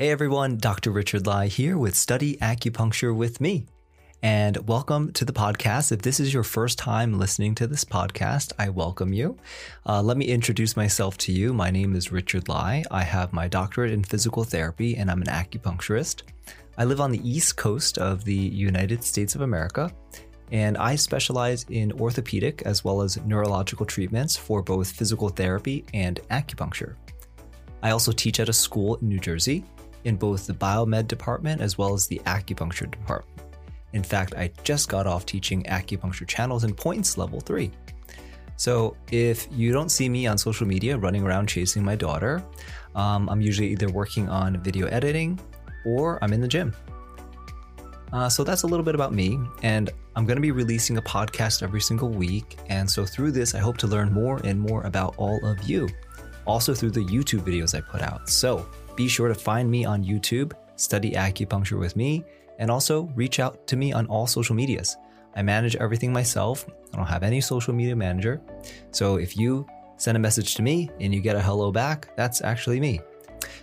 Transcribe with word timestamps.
Hey 0.00 0.08
everyone, 0.08 0.56
Dr. 0.56 0.92
Richard 0.92 1.26
Lai 1.26 1.48
here 1.48 1.76
with 1.76 1.94
Study 1.94 2.38
Acupuncture 2.38 3.14
with 3.14 3.38
me. 3.38 3.66
And 4.22 4.56
welcome 4.66 5.12
to 5.12 5.26
the 5.26 5.32
podcast. 5.34 5.92
If 5.92 6.00
this 6.00 6.18
is 6.18 6.32
your 6.32 6.42
first 6.42 6.78
time 6.78 7.18
listening 7.18 7.54
to 7.56 7.66
this 7.66 7.84
podcast, 7.84 8.54
I 8.58 8.70
welcome 8.70 9.12
you. 9.12 9.36
Uh, 9.84 10.00
let 10.00 10.16
me 10.16 10.24
introduce 10.24 10.74
myself 10.74 11.18
to 11.18 11.32
you. 11.32 11.52
My 11.52 11.70
name 11.70 11.94
is 11.94 12.10
Richard 12.10 12.48
Lai. 12.48 12.82
I 12.90 13.02
have 13.02 13.34
my 13.34 13.46
doctorate 13.46 13.92
in 13.92 14.02
physical 14.02 14.42
therapy 14.42 14.96
and 14.96 15.10
I'm 15.10 15.20
an 15.20 15.28
acupuncturist. 15.28 16.22
I 16.78 16.86
live 16.86 17.02
on 17.02 17.10
the 17.10 17.28
east 17.28 17.58
coast 17.58 17.98
of 17.98 18.24
the 18.24 18.34
United 18.34 19.04
States 19.04 19.34
of 19.34 19.42
America 19.42 19.92
and 20.50 20.78
I 20.78 20.96
specialize 20.96 21.66
in 21.68 21.92
orthopedic 21.92 22.62
as 22.62 22.82
well 22.82 23.02
as 23.02 23.20
neurological 23.26 23.84
treatments 23.84 24.34
for 24.34 24.62
both 24.62 24.92
physical 24.92 25.28
therapy 25.28 25.84
and 25.92 26.20
acupuncture. 26.30 26.94
I 27.82 27.90
also 27.90 28.12
teach 28.12 28.40
at 28.40 28.48
a 28.48 28.54
school 28.54 28.96
in 28.96 29.10
New 29.10 29.20
Jersey 29.20 29.62
in 30.04 30.16
both 30.16 30.46
the 30.46 30.54
biomed 30.54 31.08
department 31.08 31.60
as 31.60 31.78
well 31.78 31.94
as 31.94 32.06
the 32.06 32.20
acupuncture 32.26 32.90
department. 32.90 33.40
In 33.92 34.02
fact, 34.02 34.34
I 34.34 34.50
just 34.62 34.88
got 34.88 35.06
off 35.06 35.26
teaching 35.26 35.64
acupuncture 35.64 36.26
channels 36.26 36.64
and 36.64 36.76
points 36.76 37.18
level 37.18 37.40
3. 37.40 37.70
So, 38.56 38.94
if 39.10 39.48
you 39.50 39.72
don't 39.72 39.88
see 39.88 40.08
me 40.08 40.26
on 40.26 40.36
social 40.36 40.66
media 40.66 40.98
running 40.98 41.22
around 41.22 41.48
chasing 41.48 41.82
my 41.82 41.96
daughter, 41.96 42.42
um, 42.94 43.28
I'm 43.28 43.40
usually 43.40 43.68
either 43.68 43.88
working 43.88 44.28
on 44.28 44.62
video 44.62 44.86
editing 44.88 45.40
or 45.86 46.22
I'm 46.22 46.32
in 46.32 46.40
the 46.40 46.48
gym. 46.48 46.74
Uh, 48.12 48.28
so 48.28 48.42
that's 48.42 48.64
a 48.64 48.66
little 48.66 48.84
bit 48.84 48.94
about 48.94 49.14
me, 49.14 49.38
and 49.62 49.90
I'm 50.16 50.26
going 50.26 50.36
to 50.36 50.42
be 50.42 50.50
releasing 50.50 50.96
a 50.98 51.02
podcast 51.02 51.62
every 51.62 51.80
single 51.80 52.08
week. 52.08 52.58
And 52.68 52.90
so 52.90 53.06
through 53.06 53.30
this, 53.30 53.54
I 53.54 53.60
hope 53.60 53.76
to 53.78 53.86
learn 53.86 54.12
more 54.12 54.40
and 54.44 54.60
more 54.60 54.82
about 54.82 55.14
all 55.16 55.42
of 55.44 55.62
you, 55.62 55.88
also 56.44 56.74
through 56.74 56.90
the 56.90 57.04
YouTube 57.04 57.40
videos 57.40 57.76
I 57.76 57.80
put 57.80 58.02
out. 58.02 58.28
So 58.28 58.66
be 59.00 59.08
sure 59.08 59.28
to 59.28 59.34
find 59.34 59.70
me 59.70 59.86
on 59.86 60.04
YouTube, 60.04 60.52
study 60.76 61.12
acupuncture 61.12 61.78
with 61.78 61.96
me, 61.96 62.22
and 62.58 62.70
also 62.70 63.04
reach 63.14 63.40
out 63.40 63.66
to 63.66 63.74
me 63.74 63.94
on 63.94 64.06
all 64.08 64.26
social 64.26 64.54
medias. 64.54 64.98
I 65.34 65.40
manage 65.40 65.74
everything 65.76 66.12
myself. 66.12 66.66
I 66.92 66.98
don't 66.98 67.06
have 67.06 67.22
any 67.22 67.40
social 67.40 67.72
media 67.72 67.96
manager. 67.96 68.42
So 68.90 69.16
if 69.16 69.38
you 69.38 69.66
send 69.96 70.18
a 70.18 70.20
message 70.20 70.54
to 70.56 70.62
me 70.62 70.90
and 71.00 71.14
you 71.14 71.22
get 71.22 71.34
a 71.34 71.40
hello 71.40 71.72
back, 71.72 72.14
that's 72.14 72.42
actually 72.42 72.78
me. 72.78 73.00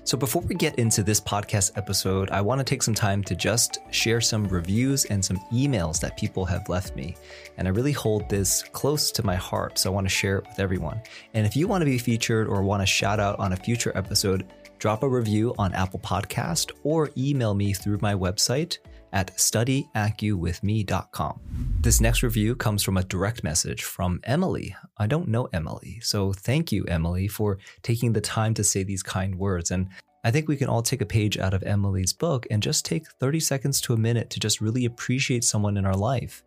So, 0.04 0.18
before 0.18 0.42
we 0.42 0.56
get 0.56 0.80
into 0.80 1.04
this 1.04 1.20
podcast 1.20 1.78
episode, 1.78 2.32
I 2.32 2.42
want 2.42 2.60
to 2.60 2.64
take 2.64 2.82
some 2.82 2.96
time 2.96 3.24
to 3.26 3.36
just 3.36 3.80
share 3.92 4.22
some 4.22 4.48
reviews 4.48 5.06
and 5.06 5.24
some 5.24 5.38
emails 5.54 6.00
that 6.00 6.18
people 6.18 6.46
have 6.46 6.68
left 6.70 6.96
me. 6.96 7.16
And 7.58 7.68
I 7.68 7.72
really 7.72 7.92
hold 7.92 8.28
this 8.30 8.64
close 8.72 9.12
to 9.12 9.26
my 9.26 9.36
heart, 9.36 9.78
so 9.78 9.92
I 9.92 9.94
want 9.94 10.06
to 10.06 10.10
share 10.22 10.38
it 10.38 10.48
with 10.48 10.60
everyone. 10.60 11.02
And 11.34 11.46
if 11.46 11.56
you 11.56 11.68
want 11.68 11.82
to 11.82 11.86
be 11.86 11.98
featured 11.98 12.48
or 12.48 12.64
want 12.64 12.82
a 12.82 12.88
shout 12.88 13.20
out 13.20 13.38
on 13.38 13.54
a 13.54 13.58
future 13.58 13.92
episode, 13.96 14.48
drop 14.78 15.04
a 15.04 15.10
review 15.10 15.54
on 15.58 15.74
Apple 15.74 16.00
Podcast 16.00 16.72
or 16.84 17.10
email 17.18 17.54
me 17.54 17.74
through 17.74 18.00
my 18.02 18.14
website 18.14 18.78
at 19.14 19.36
studyacuwithme.com. 19.38 21.40
This 21.82 22.02
next 22.02 22.24
review 22.24 22.56
comes 22.56 22.84
from 22.84 22.98
a 22.98 23.04
direct 23.04 23.44
message 23.44 23.84
from 23.84 24.20
Emily. 24.24 24.76
I 24.98 25.08
don't 25.08 25.30
know 25.30 25.48
Emily, 25.54 26.00
so 26.02 26.34
thank 26.34 26.72
you, 26.72 26.84
Emily, 26.86 27.28
for 27.28 27.60
taking 27.84 28.14
the 28.14 28.22
time 28.22 28.54
to 28.56 28.64
say 28.64 28.84
these 28.84 29.04
kind 29.04 29.36
words. 29.36 29.72
And 29.72 29.90
I 30.24 30.32
think 30.32 30.48
we 30.48 30.58
can 30.58 30.68
all 30.68 30.82
take 30.82 31.02
a 31.02 31.06
page 31.06 31.38
out 31.38 31.54
of 31.54 31.64
Emily's 31.64 32.14
book 32.14 32.46
and 32.52 32.62
just 32.62 32.86
take 32.86 33.08
30 33.08 33.40
seconds 33.40 33.82
to 33.82 33.94
a 33.94 33.98
minute 33.98 34.30
to 34.32 34.40
just 34.40 34.62
really 34.62 34.86
appreciate 34.86 35.44
someone 35.44 35.78
in 35.78 35.86
our 35.86 35.96
life. 35.96 36.44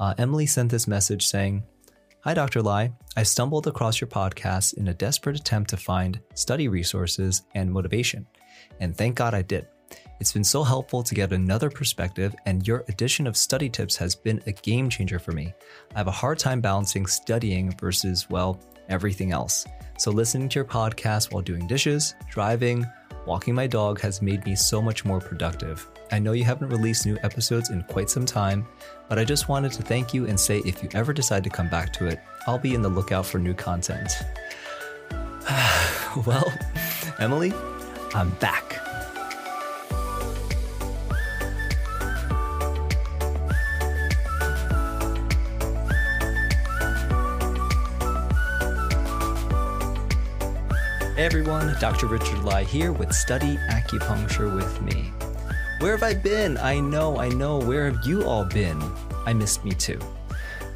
Uh, 0.00 0.14
Emily 0.18 0.46
sent 0.46 0.70
this 0.70 0.88
message 0.88 1.26
saying, 1.26 1.62
Hi, 2.22 2.34
Dr. 2.34 2.60
Lai. 2.60 2.92
I 3.16 3.22
stumbled 3.22 3.66
across 3.66 3.98
your 3.98 4.08
podcast 4.08 4.74
in 4.74 4.88
a 4.88 4.94
desperate 4.94 5.40
attempt 5.40 5.70
to 5.70 5.78
find 5.78 6.20
study 6.34 6.68
resources 6.68 7.44
and 7.54 7.72
motivation. 7.72 8.26
And 8.78 8.94
thank 8.94 9.16
God 9.16 9.32
I 9.32 9.40
did. 9.40 9.68
It's 10.20 10.34
been 10.34 10.44
so 10.44 10.62
helpful 10.62 11.02
to 11.02 11.14
get 11.14 11.32
another 11.32 11.70
perspective, 11.70 12.34
and 12.44 12.68
your 12.68 12.84
addition 12.88 13.26
of 13.26 13.38
study 13.38 13.70
tips 13.70 13.96
has 13.96 14.14
been 14.14 14.42
a 14.46 14.52
game 14.52 14.90
changer 14.90 15.18
for 15.18 15.32
me. 15.32 15.54
I 15.94 15.98
have 15.98 16.08
a 16.08 16.10
hard 16.10 16.38
time 16.38 16.60
balancing 16.60 17.06
studying 17.06 17.74
versus, 17.78 18.28
well, 18.28 18.60
everything 18.90 19.32
else. 19.32 19.64
So, 19.96 20.10
listening 20.10 20.50
to 20.50 20.58
your 20.58 20.66
podcast 20.66 21.32
while 21.32 21.42
doing 21.42 21.66
dishes, 21.66 22.14
driving, 22.28 22.84
walking 23.26 23.54
my 23.54 23.66
dog 23.66 24.00
has 24.00 24.22
made 24.22 24.44
me 24.44 24.54
so 24.54 24.80
much 24.80 25.04
more 25.04 25.20
productive. 25.20 25.86
I 26.12 26.18
know 26.18 26.32
you 26.32 26.44
haven't 26.44 26.68
released 26.68 27.06
new 27.06 27.18
episodes 27.22 27.70
in 27.70 27.82
quite 27.84 28.10
some 28.10 28.26
time, 28.26 28.66
but 29.08 29.18
I 29.18 29.24
just 29.24 29.48
wanted 29.48 29.72
to 29.72 29.82
thank 29.82 30.12
you 30.12 30.26
and 30.26 30.38
say 30.38 30.58
if 30.64 30.82
you 30.82 30.88
ever 30.94 31.12
decide 31.12 31.44
to 31.44 31.50
come 31.50 31.68
back 31.68 31.92
to 31.94 32.06
it, 32.06 32.20
I'll 32.46 32.58
be 32.58 32.74
in 32.74 32.82
the 32.82 32.88
lookout 32.88 33.26
for 33.26 33.38
new 33.38 33.54
content. 33.54 34.12
well, 36.26 36.52
Emily, 37.18 37.52
I'm 38.14 38.30
back. 38.36 38.89
Everyone, 51.20 51.76
Dr. 51.78 52.06
Richard 52.06 52.44
Lai 52.44 52.64
here 52.64 52.92
with 52.92 53.12
Study 53.12 53.58
Acupuncture 53.68 54.54
with 54.56 54.80
me. 54.80 55.12
Where 55.80 55.92
have 55.92 56.02
I 56.02 56.14
been? 56.14 56.56
I 56.56 56.80
know, 56.80 57.18
I 57.18 57.28
know. 57.28 57.58
Where 57.58 57.90
have 57.90 58.06
you 58.06 58.24
all 58.24 58.44
been? 58.46 58.80
I 59.26 59.34
missed 59.34 59.62
me 59.62 59.72
too. 59.72 59.98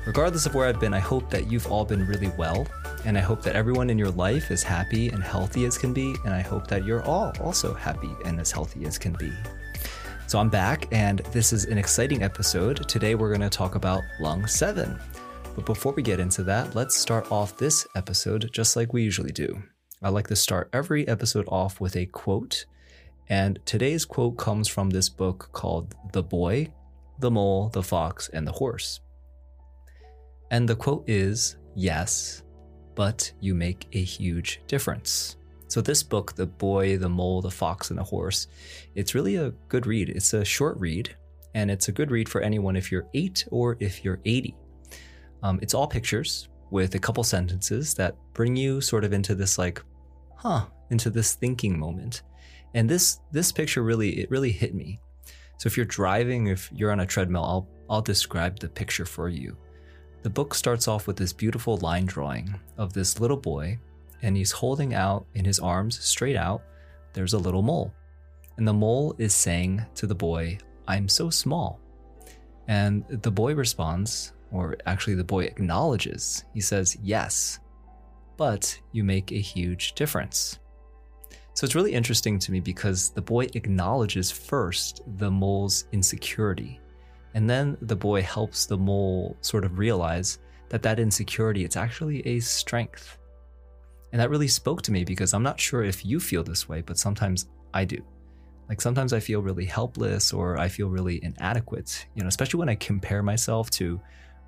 Regardless 0.07 0.45
of 0.45 0.55
where 0.55 0.69
I've 0.69 0.79
been, 0.79 0.93
I 0.93 0.99
hope 0.99 1.31
that 1.31 1.51
you've 1.51 1.67
all 1.69 1.87
been 1.87 2.07
really 2.07 2.31
well, 2.37 2.67
and 3.07 3.17
I 3.17 3.23
hope 3.23 3.41
that 3.43 3.57
everyone 3.57 3.89
in 3.89 3.99
your 3.99 4.11
life 4.11 4.51
is 4.51 4.63
happy 4.63 5.09
and 5.09 5.23
healthy 5.23 5.65
as 5.65 5.79
can 5.79 5.95
be, 5.95 6.15
and 6.27 6.35
I 6.35 6.43
hope 6.43 6.67
that 6.67 6.85
you're 6.85 7.03
all 7.05 7.33
also 7.41 7.73
happy 7.73 8.11
and 8.27 8.39
as 8.39 8.53
healthy 8.53 8.85
as 8.85 8.99
can 8.99 9.15
be. 9.15 9.33
So 10.27 10.39
I'm 10.39 10.51
back, 10.51 10.89
and 10.93 11.21
this 11.33 11.55
is 11.55 11.65
an 11.65 11.79
exciting 11.79 12.23
episode. 12.23 12.87
Today 12.87 13.15
we're 13.15 13.31
going 13.31 13.41
to 13.41 13.49
talk 13.49 13.77
about 13.77 14.03
lung 14.21 14.47
7. 14.47 15.01
But 15.55 15.65
before 15.65 15.93
we 15.93 16.03
get 16.03 16.21
into 16.21 16.43
that, 16.43 16.75
let's 16.75 16.95
start 16.95 17.33
off 17.33 17.57
this 17.57 17.87
episode 17.97 18.51
just 18.53 18.77
like 18.77 18.93
we 18.93 19.03
usually 19.03 19.33
do. 19.33 19.63
I 20.05 20.11
like 20.11 20.27
to 20.27 20.37
start 20.37 20.69
every 20.75 21.09
episode 21.09 21.47
off 21.49 21.81
with 21.81 21.97
a 21.97 22.05
quote. 22.05 22.67
And 23.31 23.59
today's 23.65 24.05
quote 24.05 24.37
comes 24.37 24.69
from 24.69 24.91
this 24.91 25.09
book 25.09 25.49
called 25.53 25.95
The 26.13 26.23
Boy, 26.23 26.71
the 27.21 27.31
Mole, 27.31 27.71
the 27.71 27.83
Fox, 27.83 28.29
and 28.35 28.47
the 28.47 28.53
Horse. 28.53 29.01
And 30.51 30.69
the 30.69 30.77
quote 30.77 31.09
is 31.09 31.57
Yes, 31.75 32.43
but 32.95 33.33
you 33.41 33.55
make 33.55 33.89
a 33.95 34.03
huge 34.03 34.61
difference. 34.67 35.39
So, 35.69 35.81
this 35.81 36.03
book, 36.03 36.35
The 36.37 36.47
Boy, 36.47 36.99
the 36.99 37.09
Mole, 37.09 37.41
the 37.41 37.51
Fox, 37.51 37.89
and 37.89 37.99
the 37.99 38.05
Horse, 38.05 38.49
it's 38.95 39.15
really 39.15 39.37
a 39.37 39.53
good 39.69 39.87
read. 39.87 40.11
It's 40.11 40.35
a 40.35 40.45
short 40.45 40.79
read, 40.79 41.17
and 41.55 41.71
it's 41.71 41.89
a 41.89 41.93
good 41.93 42.11
read 42.11 42.29
for 42.29 42.43
anyone 42.43 42.77
if 42.77 42.93
you're 42.93 43.09
eight 43.15 43.47
or 43.51 43.79
if 43.81 44.05
you're 44.05 44.21
80. 44.27 44.55
Um, 45.43 45.59
it's 45.63 45.73
all 45.73 45.87
pictures 45.87 46.51
with 46.71 46.95
a 46.95 46.99
couple 46.99 47.25
sentences 47.25 47.95
that 47.95 48.17
bring 48.35 48.55
you 48.55 48.83
sort 48.83 49.05
of 49.05 49.15
into 49.15 49.35
this 49.35 49.57
like 49.57 49.83
huh, 50.45 50.67
into 50.91 51.11
this 51.11 51.35
thinking 51.35 51.79
moment. 51.79 52.23
And 52.75 52.89
this 52.89 53.21
this 53.33 53.53
picture 53.53 53.83
really 53.83 54.21
it 54.21 54.31
really 54.31 54.53
hit 54.53 54.75
me. 54.75 55.01
So 55.59 55.69
if 55.69 55.77
you're 55.77 55.87
driving, 55.87 56.49
if 56.49 56.71
you're 56.73 56.93
on 56.93 57.01
a 57.01 57.07
treadmill, 57.07 57.45
I'll 57.45 57.69
I'll 57.89 58.03
describe 58.03 58.59
the 58.59 58.69
picture 58.69 59.07
for 59.07 59.29
you. 59.29 59.57
The 60.23 60.31
book 60.31 60.55
starts 60.55 60.89
off 60.89 61.07
with 61.07 61.17
this 61.17 61.33
beautiful 61.33 61.77
line 61.79 62.07
drawing 62.07 62.59
of 62.79 62.93
this 62.93 63.21
little 63.21 63.37
boy, 63.37 63.79
and 64.23 64.37
he's 64.37 64.53
holding 64.53 64.95
out 64.95 65.27
in 65.35 65.45
his 65.45 65.61
arms 65.61 66.03
straight 66.03 66.37
out. 66.37 66.63
There's 67.13 67.35
a 67.35 67.39
little 67.39 67.63
mole. 67.63 67.93
And 68.57 68.67
the 68.67 68.73
mole 68.73 69.15
is 69.19 69.35
saying 69.35 69.85
to 69.97 70.07
the 70.07 70.15
boy, 70.15 70.59
I'm 70.89 71.09
so 71.09 71.29
small. 71.29 71.81
And 72.69 73.05
the 73.09 73.31
boy 73.31 73.55
responds, 73.55 74.33
or 74.51 74.77
actually, 74.87 75.15
the 75.15 75.25
boy 75.25 75.45
acknowledges. 75.45 76.45
He 76.55 76.61
says, 76.61 76.97
Yes, 77.03 77.59
but 78.37 78.79
you 78.93 79.05
make 79.05 79.33
a 79.33 79.41
huge 79.41 79.95
difference. 79.95 80.59
So 81.55 81.65
it's 81.65 81.77
really 81.77 81.93
interesting 81.93 82.39
to 82.41 82.53
me 82.53 82.61
because 82.61 83.11
the 83.11 83.23
boy 83.23 83.47
acknowledges 83.55 84.31
first 84.31 85.03
the 85.19 85.31
mole's 85.31 85.85
insecurity. 85.93 86.81
And 87.35 87.49
then 87.49 87.77
the 87.81 87.97
boy 87.97 88.23
helps 88.23 88.67
the 88.67 88.77
mole 88.77 89.37
sort 89.41 89.65
of 89.65 89.79
realize 89.79 90.39
that 90.69 90.83
that 90.83 90.99
insecurity 90.99 91.65
it's 91.65 91.77
actually 91.77 92.27
a 92.27 92.41
strength. 92.41 93.19
And 94.13 94.21
that 94.21 94.31
really 94.31 94.49
spoke 94.49 94.83
to 94.83 94.93
me 94.93 95.05
because 95.05 95.33
I'm 95.33 95.43
not 95.43 95.61
sure 95.61 95.85
if 95.85 96.05
you 96.05 96.19
feel 96.19 96.43
this 96.43 96.69
way, 96.69 96.81
but 96.81 96.99
sometimes 96.99 97.47
I 97.73 97.85
do. 97.85 98.05
Like 98.69 98.81
sometimes 98.81 99.13
I 99.13 99.21
feel 99.21 99.43
really 99.43 99.65
helpless 99.65 100.33
or 100.33 100.59
I 100.59 100.69
feel 100.69 100.89
really 100.89 101.23
inadequate, 101.23 102.07
you 102.15 102.23
know, 102.23 102.29
especially 102.29 102.59
when 102.59 102.69
I 102.69 102.77
compare 102.77 103.23
myself 103.23 103.71
to 103.71 104.01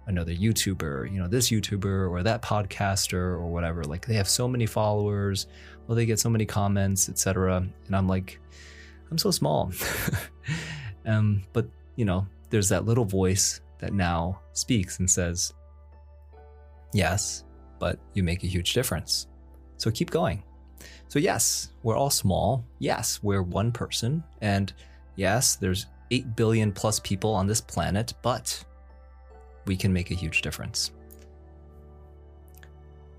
another 0.06 0.32
YouTuber, 0.32 1.12
you 1.12 1.20
know, 1.20 1.29
this 1.29 1.50
YouTuber 1.50 2.11
or 2.11 2.23
that 2.23 2.43
podcaster 2.43 3.14
or 3.14 3.47
whatever. 3.47 3.85
Like 3.85 4.06
they 4.06 4.14
have 4.14 4.29
so 4.29 4.47
many 4.47 4.67
followers, 4.67 5.47
well, 5.87 5.97
they 5.97 6.06
get 6.06 6.20
so 6.20 6.31
many 6.31 6.47
comments, 6.47 7.08
etc. 7.08 7.67
And 7.87 7.97
I'm 7.97 8.08
like, 8.08 8.41
I'm 9.11 9.19
so 9.19 9.31
small. 9.31 9.73
um, 11.06 11.43
but 11.53 11.67
you 11.97 12.05
know, 12.05 12.26
there's 12.50 12.69
that 12.69 12.85
little 12.85 13.05
voice 13.05 13.61
that 13.79 13.93
now 13.93 14.41
speaks 14.53 14.99
and 14.99 15.11
says, 15.11 15.53
Yes, 16.93 17.44
but 17.79 17.99
you 18.14 18.23
make 18.23 18.43
a 18.44 18.47
huge 18.47 18.73
difference. 18.73 19.26
So 19.76 19.91
keep 19.91 20.11
going. 20.11 20.43
So, 21.08 21.19
yes, 21.19 21.73
we're 21.82 21.97
all 21.97 22.11
small. 22.11 22.64
Yes, 22.79 23.20
we're 23.23 23.43
one 23.43 23.73
person. 23.73 24.25
And 24.41 24.73
yes, 25.14 25.56
there's 25.56 25.87
8 26.11 26.37
billion 26.37 26.73
plus 26.73 27.00
people 27.00 27.32
on 27.32 27.47
this 27.47 27.61
planet, 27.61 28.14
but 28.23 28.64
we 29.67 29.77
can 29.77 29.93
make 29.93 30.11
a 30.11 30.15
huge 30.15 30.43
difference. 30.43 30.93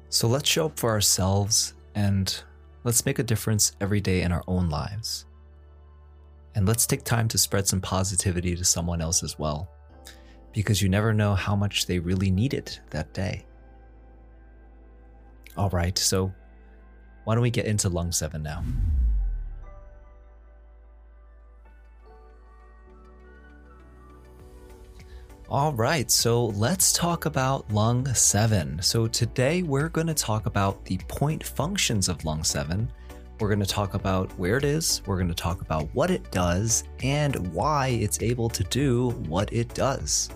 So, 0.10 0.28
let's 0.28 0.50
show 0.50 0.68
up 0.68 0.80
for 0.80 0.90
ourselves 0.90 1.74
and 1.96 2.44
let's 2.84 3.06
make 3.06 3.20
a 3.20 3.24
difference 3.24 3.74
every 3.82 4.00
day 4.00 4.22
in 4.22 4.32
our 4.32 4.44
own 4.48 4.70
lives. 4.70 5.26
And 6.56 6.68
let's 6.68 6.88
take 6.88 7.04
time 7.04 7.28
to 7.28 7.38
spread 7.38 7.68
some 7.68 7.82
positivity 7.82 8.56
to 8.56 8.64
someone 8.64 9.02
else 9.02 9.24
as 9.24 9.38
well, 9.38 9.70
because 10.54 10.82
you 10.82 10.90
never 10.90 11.14
know 11.14 11.36
how 11.36 11.56
much 11.56 11.86
they 11.86 12.00
really 12.00 12.32
need 12.32 12.54
it 12.54 12.80
that 12.90 13.14
day. 13.14 13.46
All 15.56 15.70
right, 15.70 15.98
so 15.98 16.34
why 17.26 17.36
don't 17.36 17.42
we 17.42 17.50
get 17.50 17.66
into 17.66 17.90
lung 17.90 18.12
seven 18.12 18.42
now? 18.42 18.64
All 25.50 25.74
right, 25.74 26.12
so 26.12 26.48
let's 26.48 26.92
talk 26.92 27.26
about 27.26 27.72
lung 27.72 28.14
7. 28.14 28.82
So 28.82 29.08
today 29.08 29.64
we're 29.64 29.90
going 29.90 30.08
to 30.08 30.14
talk 30.14 30.46
about 30.46 30.84
the 30.86 30.98
point 31.08 31.44
functions 31.44 32.10
of 32.10 32.26
lung 32.26 32.44
7 32.44 32.92
we're 33.40 33.50
going 33.50 33.60
to 33.60 33.66
talk 33.66 33.94
about 33.94 34.32
where 34.40 34.58
it 34.58 34.64
is, 34.64 35.02
we're 35.06 35.18
going 35.18 35.28
to 35.28 35.36
talk 35.36 35.62
about 35.62 35.88
what 35.94 36.10
it 36.10 36.32
does, 36.32 36.84
and 37.04 37.36
why 37.54 37.90
it's 37.90 38.22
able 38.22 38.50
to 38.50 38.64
do 38.64 39.10
what 39.28 39.52
it 39.54 39.74
does. 39.74 40.30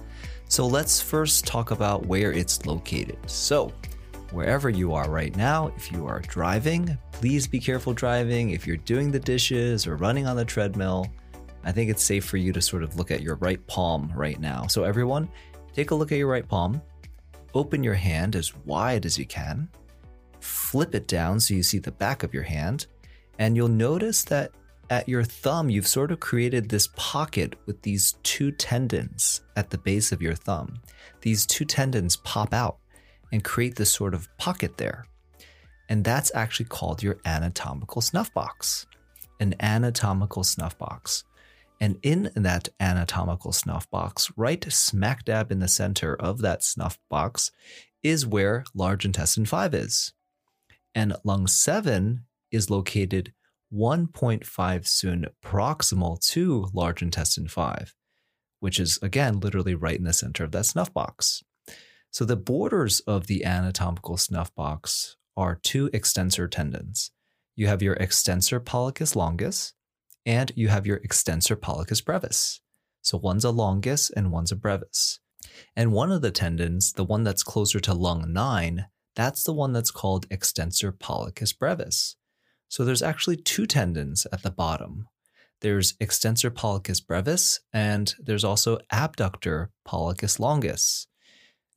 So 0.47 0.67
let's 0.67 1.01
first 1.01 1.45
talk 1.47 1.71
about 1.71 2.05
where 2.05 2.31
it's 2.31 2.65
located. 2.65 3.17
So, 3.25 3.73
wherever 4.31 4.69
you 4.69 4.93
are 4.93 5.09
right 5.09 5.35
now, 5.35 5.71
if 5.75 5.91
you 5.91 6.05
are 6.05 6.19
driving, 6.19 6.97
please 7.11 7.47
be 7.47 7.59
careful 7.59 7.93
driving. 7.93 8.51
If 8.51 8.67
you're 8.67 8.77
doing 8.77 9.11
the 9.11 9.19
dishes 9.19 9.87
or 9.87 9.95
running 9.95 10.27
on 10.27 10.35
the 10.35 10.45
treadmill, 10.45 11.07
I 11.63 11.71
think 11.71 11.89
it's 11.89 12.03
safe 12.03 12.25
for 12.25 12.37
you 12.37 12.51
to 12.53 12.61
sort 12.61 12.83
of 12.83 12.95
look 12.95 13.11
at 13.11 13.21
your 13.21 13.35
right 13.35 13.65
palm 13.67 14.11
right 14.15 14.39
now. 14.39 14.67
So, 14.67 14.83
everyone, 14.83 15.29
take 15.73 15.91
a 15.91 15.95
look 15.95 16.11
at 16.11 16.17
your 16.17 16.27
right 16.27 16.47
palm. 16.47 16.81
Open 17.53 17.83
your 17.83 17.93
hand 17.93 18.35
as 18.35 18.55
wide 18.65 19.05
as 19.05 19.17
you 19.17 19.25
can 19.25 19.67
flip 20.43 20.95
it 20.95 21.07
down 21.07 21.39
so 21.39 21.53
you 21.53 21.63
see 21.63 21.79
the 21.79 21.91
back 21.91 22.23
of 22.23 22.33
your 22.33 22.43
hand, 22.43 22.87
and 23.39 23.55
you'll 23.55 23.67
notice 23.67 24.23
that 24.23 24.51
at 24.89 25.07
your 25.07 25.23
thumb, 25.23 25.69
you've 25.69 25.87
sort 25.87 26.11
of 26.11 26.19
created 26.19 26.67
this 26.67 26.89
pocket 26.95 27.55
with 27.65 27.81
these 27.81 28.15
two 28.23 28.51
tendons 28.51 29.41
at 29.55 29.69
the 29.69 29.77
base 29.77 30.11
of 30.11 30.21
your 30.21 30.35
thumb. 30.35 30.81
These 31.21 31.45
two 31.45 31.63
tendons 31.63 32.17
pop 32.17 32.53
out 32.53 32.77
and 33.31 33.43
create 33.43 33.75
this 33.75 33.91
sort 33.91 34.13
of 34.13 34.27
pocket 34.37 34.77
there. 34.77 35.05
And 35.87 36.03
that's 36.03 36.31
actually 36.35 36.65
called 36.65 37.01
your 37.01 37.19
anatomical 37.23 38.01
snuff 38.01 38.33
box. 38.33 38.85
An 39.39 39.55
anatomical 39.61 40.43
snuff 40.43 40.77
box. 40.77 41.23
And 41.81 41.97
in 42.03 42.29
that 42.35 42.69
anatomical 42.79 43.51
snuff 43.51 43.89
box, 43.89 44.31
right 44.37 44.63
smack 44.71 45.25
dab 45.25 45.51
in 45.51 45.59
the 45.59 45.67
center 45.67 46.15
of 46.15 46.41
that 46.41 46.63
snuff 46.63 46.99
box, 47.09 47.51
is 48.03 48.25
where 48.25 48.63
large 48.73 49.03
intestine 49.03 49.45
5 49.45 49.73
is 49.73 50.13
and 50.93 51.15
lung 51.23 51.47
7 51.47 52.25
is 52.51 52.69
located 52.69 53.33
1.5 53.73 55.01
cun 55.01 55.25
proximal 55.43 56.19
to 56.27 56.67
large 56.73 57.01
intestine 57.01 57.47
5, 57.47 57.95
which 58.59 58.79
is 58.79 58.99
again 59.01 59.39
literally 59.39 59.75
right 59.75 59.97
in 59.97 60.03
the 60.03 60.13
center 60.13 60.43
of 60.43 60.51
that 60.51 60.65
snuff 60.65 60.93
box. 60.93 61.41
So 62.11 62.25
the 62.25 62.35
borders 62.35 62.99
of 63.01 63.27
the 63.27 63.45
anatomical 63.45 64.17
snuff 64.17 64.53
box 64.53 65.15
are 65.37 65.59
two 65.63 65.89
extensor 65.93 66.47
tendons. 66.47 67.11
You 67.55 67.67
have 67.67 67.81
your 67.81 67.95
extensor 67.95 68.59
pollicis 68.59 69.15
longus 69.15 69.73
and 70.25 70.51
you 70.55 70.67
have 70.67 70.85
your 70.85 70.97
extensor 70.97 71.55
pollicis 71.55 72.03
brevis. 72.03 72.61
So 73.01 73.17
one's 73.17 73.45
a 73.45 73.51
longus 73.51 74.09
and 74.09 74.31
one's 74.31 74.51
a 74.51 74.55
brevis. 74.55 75.19
And 75.75 75.91
one 75.91 76.11
of 76.11 76.21
the 76.21 76.31
tendons, 76.31 76.93
the 76.93 77.03
one 77.03 77.23
that's 77.23 77.43
closer 77.43 77.79
to 77.79 77.93
lung 77.93 78.31
9, 78.31 78.85
that's 79.15 79.43
the 79.43 79.53
one 79.53 79.73
that's 79.73 79.91
called 79.91 80.27
extensor 80.29 80.91
pollicis 80.91 81.57
brevis. 81.57 82.15
So 82.69 82.85
there's 82.85 83.01
actually 83.01 83.37
two 83.37 83.65
tendons 83.65 84.25
at 84.31 84.43
the 84.43 84.51
bottom. 84.51 85.07
There's 85.61 85.95
extensor 85.99 86.49
pollicis 86.51 87.05
brevis 87.05 87.59
and 87.73 88.13
there's 88.19 88.43
also 88.43 88.79
abductor 88.91 89.71
pollicis 89.87 90.39
longus. 90.39 91.07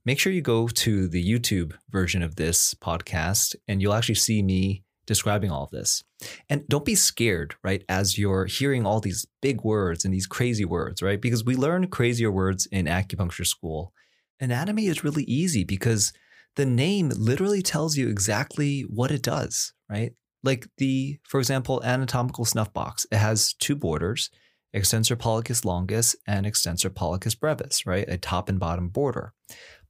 Make 0.07 0.19
sure 0.19 0.33
you 0.33 0.43
go 0.43 0.69
to 0.69 1.09
the 1.09 1.25
YouTube 1.25 1.73
version 1.91 2.23
of 2.23 2.37
this 2.37 2.75
podcast 2.75 3.57
and 3.67 3.81
you'll 3.81 3.95
actually 3.95 4.17
see 4.17 4.43
me 4.43 4.85
describing 5.07 5.51
all 5.51 5.65
of 5.65 5.71
this. 5.71 6.03
And 6.49 6.67
don't 6.69 6.85
be 6.85 6.95
scared, 6.95 7.55
right, 7.63 7.85
as 7.89 8.19
you're 8.19 8.47
hearing 8.47 8.87
all 8.87 9.01
these 9.01 9.27
big 9.43 9.63
words 9.63 10.05
and 10.05 10.13
these 10.13 10.27
crazy 10.27 10.65
words, 10.65 11.03
right? 11.03 11.21
Because 11.21 11.45
we 11.45 11.57
learn 11.57 11.89
crazier 11.89 12.31
words 12.31 12.67
in 12.67 12.87
acupuncture 12.87 13.47
school. 13.47 13.93
Anatomy 14.41 14.87
is 14.87 15.05
really 15.05 15.25
easy 15.25 15.65
because 15.65 16.13
the 16.57 16.67
name 16.67 17.11
literally 17.11 17.63
tells 17.63 17.97
you 17.97 18.09
exactly 18.09 18.83
what 18.83 19.11
it 19.11 19.23
does, 19.23 19.73
right? 19.89 20.13
Like 20.43 20.69
the, 20.79 21.19
for 21.27 21.41
example, 21.41 21.83
anatomical 21.85 22.45
snuff 22.45 22.73
box, 22.73 23.07
it 23.11 23.17
has 23.17 23.55
two 23.55 23.75
borders, 23.75 24.31
extensor 24.75 25.17
pollicis 25.17 25.65
longus 25.65 26.17
and 26.27 26.47
extensor 26.47 26.91
pollicis 26.91 27.39
brevis, 27.39 27.87
right? 27.87 28.09
A 28.09 28.19
top 28.19 28.49
and 28.49 28.61
bottom 28.61 28.89
border. 28.89 29.33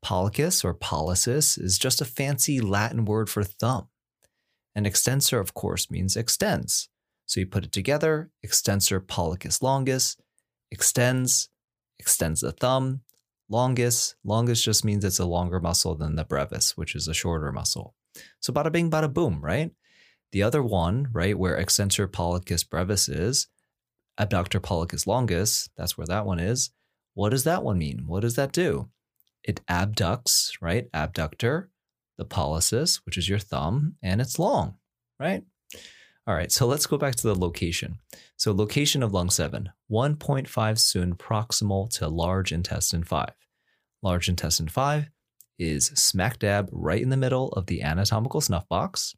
Pollicis 0.04 0.64
or 0.64 0.74
pollicis 0.74 1.58
is 1.60 1.78
just 1.78 2.00
a 2.00 2.04
fancy 2.04 2.60
Latin 2.60 3.04
word 3.04 3.28
for 3.30 3.42
thumb. 3.42 3.88
And 4.74 4.86
extensor, 4.86 5.38
of 5.38 5.54
course, 5.54 5.90
means 5.90 6.16
extends. 6.16 6.88
So 7.26 7.40
you 7.40 7.46
put 7.46 7.64
it 7.64 7.72
together, 7.72 8.30
extensor 8.42 9.00
pollicis 9.00 9.62
longus, 9.62 10.16
extends, 10.70 11.48
extends 11.98 12.40
the 12.40 12.52
thumb, 12.52 13.02
Longus, 13.50 14.14
longus 14.24 14.62
just 14.62 14.84
means 14.84 15.04
it's 15.04 15.18
a 15.18 15.26
longer 15.26 15.60
muscle 15.60 15.94
than 15.94 16.16
the 16.16 16.24
brevis, 16.24 16.76
which 16.76 16.94
is 16.94 17.08
a 17.08 17.14
shorter 17.14 17.52
muscle. 17.52 17.94
So 18.40 18.52
bada 18.52 18.72
bing, 18.72 18.90
bada 18.90 19.12
boom, 19.12 19.40
right? 19.42 19.70
The 20.32 20.42
other 20.42 20.62
one, 20.62 21.08
right, 21.12 21.38
where 21.38 21.56
extensor 21.56 22.08
pollicis 22.08 22.68
brevis 22.68 23.08
is, 23.08 23.48
abductor 24.18 24.60
pollicis 24.60 25.06
longus, 25.06 25.68
that's 25.76 25.98
where 25.98 26.06
that 26.06 26.24
one 26.24 26.40
is. 26.40 26.70
What 27.12 27.30
does 27.30 27.44
that 27.44 27.62
one 27.62 27.78
mean? 27.78 28.04
What 28.06 28.20
does 28.20 28.34
that 28.36 28.52
do? 28.52 28.88
It 29.42 29.60
abducts, 29.68 30.52
right? 30.60 30.86
Abductor, 30.94 31.70
the 32.18 32.24
pollicis, 32.24 33.00
which 33.06 33.16
is 33.16 33.28
your 33.28 33.38
thumb, 33.38 33.96
and 34.02 34.20
it's 34.20 34.38
long, 34.38 34.76
right? 35.18 35.44
All 36.26 36.34
right, 36.34 36.50
so 36.50 36.66
let's 36.66 36.86
go 36.86 36.96
back 36.96 37.16
to 37.16 37.26
the 37.26 37.34
location. 37.34 37.98
So, 38.36 38.52
location 38.52 39.02
of 39.02 39.12
lung 39.12 39.28
7, 39.28 39.70
1.5 39.90 40.48
cun 40.92 41.14
proximal 41.14 41.90
to 41.98 42.08
large 42.08 42.50
intestine 42.50 43.04
5. 43.04 43.30
Large 44.02 44.28
intestine 44.30 44.68
5 44.68 45.10
is 45.58 45.86
smack 45.88 46.38
dab 46.38 46.68
right 46.72 47.02
in 47.02 47.10
the 47.10 47.16
middle 47.16 47.48
of 47.50 47.66
the 47.66 47.82
anatomical 47.82 48.40
snuff 48.40 48.66
box. 48.68 49.14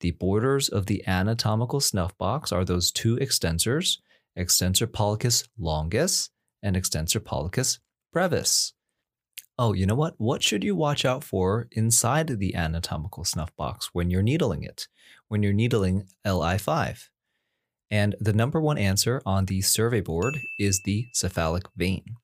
The 0.00 0.12
borders 0.12 0.68
of 0.68 0.86
the 0.86 1.06
anatomical 1.06 1.80
snuff 1.80 2.16
box 2.16 2.52
are 2.52 2.64
those 2.64 2.92
two 2.92 3.16
extensors, 3.16 3.98
extensor 4.36 4.86
pollicis 4.86 5.48
longus 5.58 6.30
and 6.62 6.76
extensor 6.76 7.20
pollicis 7.20 7.78
brevis. 8.12 8.72
Oh, 9.58 9.72
you 9.72 9.86
know 9.86 9.94
what? 9.94 10.14
What 10.18 10.42
should 10.42 10.62
you 10.62 10.74
watch 10.74 11.06
out 11.06 11.24
for 11.24 11.66
inside 11.72 12.28
the 12.28 12.54
anatomical 12.54 13.24
snuff 13.24 13.56
box 13.56 13.90
when 13.94 14.10
you're 14.10 14.22
needling 14.22 14.62
it? 14.62 14.86
When 15.28 15.42
you're 15.42 15.54
needling 15.54 16.08
LI5? 16.26 17.08
And 17.90 18.16
the 18.20 18.34
number 18.34 18.60
one 18.60 18.76
answer 18.76 19.22
on 19.24 19.46
the 19.46 19.62
survey 19.62 20.00
board 20.00 20.40
is 20.58 20.82
the 20.82 21.06
cephalic 21.14 21.64
vein. 21.74 22.16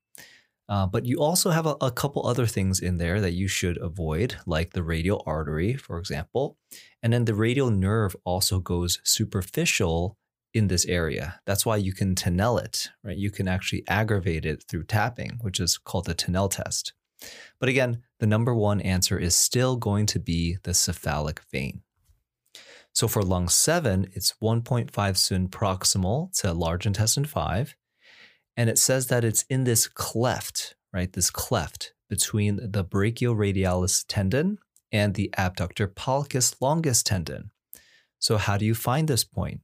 Uh, 0.68 0.86
but 0.86 1.06
you 1.06 1.20
also 1.20 1.50
have 1.50 1.66
a, 1.66 1.76
a, 1.80 1.90
couple 1.90 2.26
other 2.26 2.46
things 2.46 2.80
in 2.80 2.98
there 2.98 3.20
that 3.20 3.32
you 3.32 3.48
should 3.48 3.76
avoid, 3.78 4.36
like 4.46 4.72
the 4.72 4.82
radial 4.82 5.22
artery, 5.26 5.74
for 5.74 5.98
example. 5.98 6.56
And 7.02 7.12
then 7.12 7.24
the 7.24 7.34
radial 7.34 7.70
nerve 7.70 8.14
also 8.24 8.58
goes 8.60 9.00
superficial 9.04 10.16
in 10.54 10.68
this 10.68 10.86
area. 10.86 11.40
That's 11.46 11.66
why 11.66 11.76
you 11.76 11.92
can 11.92 12.14
Tinel 12.14 12.62
it, 12.62 12.90
right? 13.02 13.16
You 13.16 13.30
can 13.30 13.48
actually 13.48 13.84
aggravate 13.88 14.44
it 14.44 14.64
through 14.68 14.84
tapping, 14.84 15.38
which 15.40 15.60
is 15.60 15.78
called 15.78 16.06
the 16.06 16.14
Tinel 16.14 16.50
test. 16.50 16.92
But 17.58 17.68
again, 17.68 18.02
the 18.18 18.26
number 18.26 18.54
one 18.54 18.80
answer 18.80 19.18
is 19.18 19.34
still 19.34 19.76
going 19.76 20.06
to 20.06 20.18
be 20.18 20.58
the 20.62 20.74
cephalic 20.74 21.40
vein. 21.50 21.82
So 22.92 23.08
for 23.08 23.22
lung 23.22 23.48
7, 23.48 24.08
it's 24.12 24.34
1.5 24.42 24.92
cun 24.92 25.48
proximal 25.48 26.38
to 26.40 26.52
large 26.52 26.86
intestine 26.86 27.24
5. 27.24 27.74
And 28.56 28.68
it 28.68 28.78
says 28.78 29.06
that 29.06 29.24
it's 29.24 29.44
in 29.48 29.64
this 29.64 29.88
cleft, 29.88 30.74
right? 30.92 31.12
This 31.12 31.30
cleft 31.30 31.94
between 32.10 32.56
the 32.70 32.84
brachioradialis 32.84 34.04
tendon 34.06 34.58
and 34.92 35.14
the 35.14 35.32
abductor 35.38 35.88
pollicis 35.88 36.54
longus 36.60 37.02
tendon. 37.02 37.50
So, 38.18 38.36
how 38.36 38.58
do 38.58 38.66
you 38.66 38.74
find 38.74 39.08
this 39.08 39.24
point? 39.24 39.62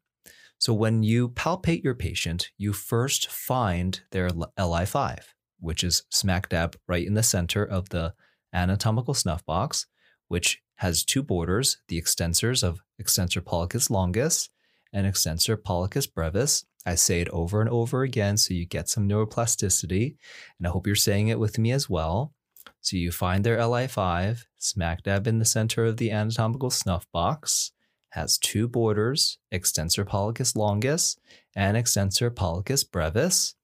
So, 0.58 0.72
when 0.72 1.02
you 1.02 1.28
palpate 1.28 1.84
your 1.84 1.94
patient, 1.94 2.50
you 2.56 2.72
first 2.72 3.30
find 3.30 4.00
their 4.10 4.30
LI5, 4.30 5.18
which 5.60 5.84
is 5.84 6.04
smack 6.10 6.48
dab 6.48 6.76
right 6.86 7.06
in 7.06 7.14
the 7.14 7.22
center 7.22 7.64
of 7.64 7.88
the 7.90 8.14
anatomical 8.52 9.14
snuff 9.14 9.44
box, 9.44 9.86
which 10.28 10.62
has 10.76 11.04
two 11.04 11.22
borders 11.22 11.78
the 11.88 12.00
extensors 12.00 12.62
of 12.62 12.80
extensor 12.98 13.40
pollicis 13.40 13.90
longus 13.90 14.48
and 14.92 15.06
extensor 15.06 15.56
pollicis 15.56 16.12
brevis. 16.12 16.64
I 16.86 16.94
say 16.94 17.20
it 17.20 17.28
over 17.30 17.60
and 17.60 17.68
over 17.68 18.02
again 18.02 18.36
so 18.36 18.54
you 18.54 18.64
get 18.64 18.88
some 18.88 19.08
neuroplasticity, 19.08 20.16
and 20.58 20.66
I 20.66 20.70
hope 20.70 20.86
you're 20.86 20.96
saying 20.96 21.28
it 21.28 21.38
with 21.38 21.58
me 21.58 21.72
as 21.72 21.90
well. 21.90 22.32
So 22.80 22.96
you 22.96 23.10
find 23.10 23.44
their 23.44 23.58
LI5 23.58 24.44
smack 24.58 25.02
dab 25.02 25.26
in 25.26 25.38
the 25.38 25.44
center 25.44 25.84
of 25.84 25.96
the 25.96 26.10
anatomical 26.10 26.70
snuff 26.70 27.06
box, 27.12 27.72
has 28.10 28.38
two 28.38 28.68
borders, 28.68 29.38
extensor 29.52 30.04
pollicis 30.04 30.56
longus 30.56 31.18
and 31.54 31.76
extensor 31.76 32.30
pollicis 32.30 32.88
brevis, 32.90 33.54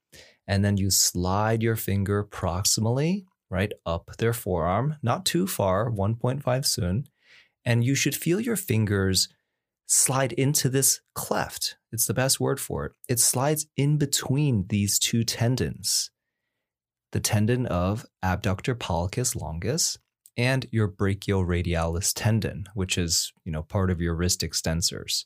and 0.47 0.65
then 0.65 0.77
you 0.77 0.91
slide 0.91 1.63
your 1.63 1.77
finger 1.77 2.25
proximally 2.25 3.25
right 3.51 3.73
up 3.87 4.11
their 4.19 4.33
forearm, 4.33 4.97
not 5.03 5.25
too 5.25 5.47
far, 5.47 5.91
1.5 5.91 6.81
cun, 6.81 7.05
and 7.65 7.85
you 7.85 7.95
should 7.95 8.17
feel 8.17 8.41
your 8.41 8.57
fingers 8.57 9.29
slide 9.87 10.33
into 10.33 10.69
this 10.69 11.01
cleft. 11.15 11.77
It's 11.93 12.07
the 12.07 12.15
best 12.15 12.41
word 12.41 12.59
for 12.59 12.87
it. 12.87 12.93
It 13.09 13.21
slides 13.21 13.67
in 13.77 13.99
between 13.99 14.67
these 14.69 14.99
two 14.99 15.25
tendons 15.25 16.11
the 17.15 17.21
tendon 17.21 17.65
of 17.67 18.05
abductor 18.25 18.75
pollicis 18.75 19.41
longus 19.41 19.97
and 20.37 20.67
your 20.73 20.89
brachioradialis 20.89 22.13
tendon, 22.13 22.67
which 22.75 22.99
is, 22.99 23.33
you 23.45 23.53
know, 23.53 23.63
part 23.63 23.89
of 23.89 24.01
your 24.01 24.17
wrist 24.17 24.41
extensors. 24.41 25.25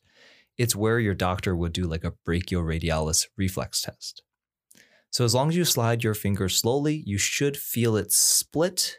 It's 0.58 0.76
where 0.76 1.00
your 1.00 1.14
doctor 1.14 1.56
would 1.56 1.72
do 1.72 1.84
like 1.84 2.04
a 2.04 2.12
brachioradialis 2.28 3.28
reflex 3.38 3.80
test. 3.80 4.22
So 5.10 5.24
as 5.24 5.34
long 5.34 5.48
as 5.48 5.56
you 5.56 5.64
slide 5.64 6.04
your 6.04 6.14
finger 6.14 6.48
slowly, 6.48 7.02
you 7.06 7.18
should 7.18 7.56
feel 7.56 7.96
it 7.96 8.12
split 8.12 8.98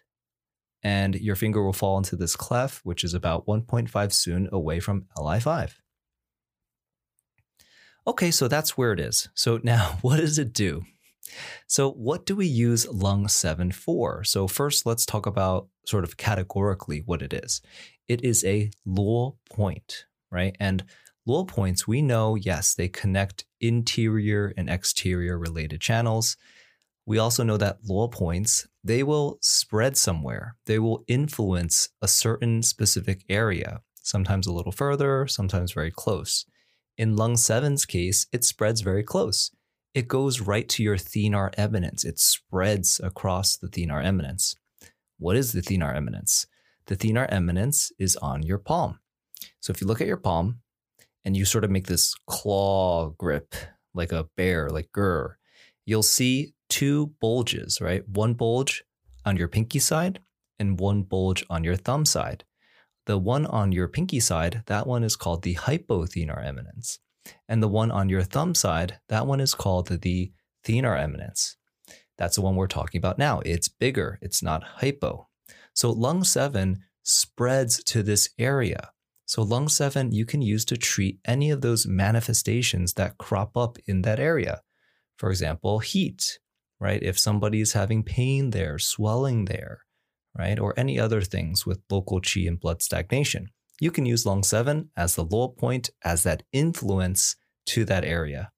and 0.82 1.16
your 1.16 1.36
finger 1.36 1.64
will 1.64 1.74
fall 1.74 1.98
into 1.98 2.16
this 2.16 2.36
clef, 2.36 2.80
which 2.84 3.04
is 3.04 3.14
about 3.14 3.46
1.5 3.46 3.92
cun 4.26 4.50
away 4.52 4.80
from 4.80 5.06
LI5. 5.18 5.74
Okay, 8.08 8.32
so 8.32 8.48
that's 8.48 8.78
where 8.78 8.94
it 8.94 9.00
is. 9.00 9.30
So 9.34 9.60
now 9.64 9.98
what 10.02 10.18
does 10.18 10.40
it 10.40 10.54
do? 10.54 10.84
So, 11.68 11.92
what 11.92 12.26
do 12.26 12.36
we 12.36 12.48
use 12.48 12.88
lung 12.88 13.28
7 13.28 13.72
for? 13.72 14.24
So, 14.24 14.48
first, 14.48 14.88
let's 14.88 15.06
talk 15.06 15.28
about 15.28 15.68
sort 15.86 16.04
of 16.04 16.18
categorically 16.18 17.04
what 17.06 17.22
it 17.22 17.34
is. 17.34 17.62
It 18.08 18.24
is 18.24 18.44
a 18.44 18.72
Luo 18.88 19.36
point, 19.50 20.06
right? 20.32 20.56
And 20.60 20.84
Luo 21.30 21.48
points, 21.48 21.88
we 21.88 22.02
know, 22.02 22.34
yes, 22.34 22.74
they 22.74 22.88
connect 22.88 23.46
interior 23.62 24.52
and 24.58 24.68
exterior 24.70 25.38
related 25.38 25.80
channels. 25.80 26.36
We 27.06 27.20
also 27.20 27.44
know 27.44 27.58
that 27.58 27.84
Luo 27.84 28.12
points, 28.12 28.68
they 28.84 29.04
will 29.04 29.38
spread 29.42 29.96
somewhere. 29.96 30.56
They 30.66 30.80
will 30.80 31.04
influence 31.08 31.90
a 32.02 32.08
certain 32.08 32.64
specific 32.64 33.24
area, 33.30 33.82
sometimes 34.02 34.48
a 34.48 34.54
little 34.54 34.72
further, 34.72 35.28
sometimes 35.28 35.74
very 35.74 35.92
close. 35.92 36.46
In 36.98 37.16
lung 37.16 37.36
7's 37.36 37.86
case, 37.86 38.26
it 38.34 38.44
spreads 38.44 38.82
very 38.82 39.04
close 39.04 39.52
it 39.94 40.08
goes 40.08 40.42
right 40.42 40.70
to 40.70 40.84
your 40.84 40.98
thenar 40.98 41.52
eminence. 41.58 42.06
It 42.06 42.20
spreads 42.20 43.02
across 43.04 43.58
the 43.58 43.68
thenar 43.68 44.04
eminence. 44.04 44.56
What 45.18 45.36
is 45.36 45.52
the 45.52 45.62
thenar 45.62 45.96
eminence? 45.96 46.48
The 46.86 46.96
thenar 46.96 47.28
eminence 47.32 47.92
is 47.98 48.16
on 48.18 48.44
your 48.44 48.60
palm. 48.60 49.00
So 49.60 49.72
if 49.72 49.82
you 49.82 49.88
look 49.88 50.02
at 50.02 50.08
your 50.08 50.18
palm 50.18 50.62
and 51.26 51.36
you 51.36 51.46
sort 51.46 51.64
of 51.64 51.72
make 51.72 51.88
this 51.88 52.16
claw 52.28 53.10
grip 53.18 53.56
like 53.94 54.12
a 54.12 54.28
bear, 54.38 54.70
like 54.70 54.90
grr, 54.96 55.34
you'll 55.86 56.04
see 56.04 56.54
two 56.70 57.08
bulges, 57.20 57.80
right? 57.82 58.08
One 58.08 58.34
bulge 58.34 58.84
on 59.26 59.38
your 59.38 59.48
pinky 59.48 59.80
side 59.80 60.20
and 60.60 60.80
one 60.80 61.04
bulge 61.04 61.46
on 61.50 61.64
your 61.64 61.76
thumb 61.76 62.06
side. 62.06 62.44
The 63.06 63.18
one 63.18 63.46
on 63.48 63.72
your 63.72 63.88
pinky 63.88 64.20
side, 64.20 64.64
that 64.68 64.86
one 64.86 65.04
is 65.04 65.16
called 65.16 65.42
the 65.42 65.56
hypothenar 65.56 66.46
eminence. 66.46 67.00
And 67.48 67.62
the 67.62 67.68
one 67.68 67.92
on 67.92 68.10
your 68.10 68.24
thumb 68.24 68.54
side, 68.56 69.00
that 69.10 69.26
one 69.26 69.40
is 69.40 69.56
called 69.56 69.88
the 69.88 70.32
thenar 70.64 71.00
eminence. 71.00 71.58
That's 72.18 72.36
the 72.36 72.42
one 72.42 72.56
we're 72.56 72.68
talking 72.68 73.00
about 73.00 73.18
now. 73.18 73.42
It's 73.46 73.68
bigger, 73.68 74.20
it's 74.22 74.44
not 74.44 74.64
hypo. 74.64 75.28
So 75.74 75.92
lung 75.92 76.24
7 76.24 76.80
spreads 77.04 77.84
to 77.86 78.04
this 78.04 78.30
area. 78.38 78.92
So 79.30 79.44
lung 79.44 79.68
7 79.68 80.12
you 80.12 80.26
can 80.26 80.42
use 80.42 80.66
to 80.66 80.76
treat 80.76 81.20
any 81.24 81.52
of 81.52 81.62
those 81.62 81.86
manifestations 81.86 82.94
that 82.94 83.20
crop 83.20 83.56
up 83.56 83.78
in 83.86 84.02
that 84.02 84.20
area. 84.20 84.62
For 85.20 85.30
example, 85.30 85.80
heat, 85.80 86.40
right? 86.80 87.02
If 87.04 87.20
somebody's 87.20 87.74
having 87.74 88.02
pain 88.02 88.50
there, 88.50 88.80
swelling 88.80 89.46
there, 89.46 89.82
right? 90.36 90.58
Or 90.58 90.74
any 90.76 91.00
other 91.00 91.22
things 91.22 91.64
with 91.64 91.84
local 91.92 92.20
qi 92.22 92.48
and 92.48 92.60
blood 92.60 92.82
stagnation 92.82 93.50
you 93.80 93.92
can 93.92 94.06
use 94.06 94.26
lung 94.26 94.44
7 94.44 94.90
as 94.98 95.16
the 95.16 95.26
Luo 95.26 95.56
point, 95.56 95.90
as 96.04 96.24
that 96.24 96.44
influence 96.52 97.36
to 97.68 97.86
that 97.86 98.04
area. 98.04 98.52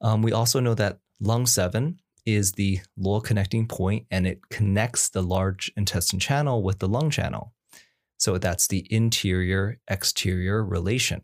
Um, 0.00 0.22
we 0.22 0.32
also 0.32 0.60
know 0.60 0.74
that 0.74 0.98
lung 1.20 1.46
7 1.46 2.00
is 2.24 2.52
the 2.52 2.80
Luo 2.98 3.22
connecting 3.22 3.68
point 3.68 4.06
and 4.10 4.26
it 4.26 4.40
connects 4.50 5.08
the 5.08 5.22
large 5.22 5.70
intestine 5.76 6.18
channel 6.18 6.62
with 6.62 6.80
the 6.80 6.88
lung 6.88 7.10
channel. 7.10 7.52
So 8.18 8.38
that's 8.38 8.66
the 8.66 8.86
interior 8.90 9.78
exterior 9.88 10.64
relation. 10.64 11.22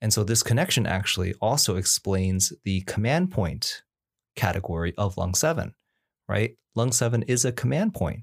And 0.00 0.12
so 0.12 0.24
this 0.24 0.42
connection 0.42 0.86
actually 0.86 1.34
also 1.40 1.76
explains 1.76 2.52
the 2.64 2.80
command 2.82 3.30
point 3.30 3.82
category 4.34 4.94
of 4.96 5.16
lung 5.16 5.34
7, 5.34 5.74
right? 6.28 6.56
Lung 6.74 6.92
7 6.92 7.22
is 7.22 7.44
a 7.44 7.52
command 7.52 7.94
point. 7.94 8.22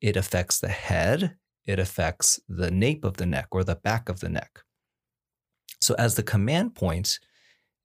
It 0.00 0.16
affects 0.16 0.60
the 0.60 0.68
head, 0.68 1.36
it 1.64 1.78
affects 1.78 2.40
the 2.48 2.70
nape 2.70 3.04
of 3.04 3.16
the 3.16 3.26
neck 3.26 3.48
or 3.50 3.64
the 3.64 3.76
back 3.76 4.08
of 4.08 4.20
the 4.20 4.28
neck. 4.28 4.60
So, 5.80 5.94
as 5.94 6.14
the 6.14 6.22
command 6.22 6.74
point, 6.74 7.18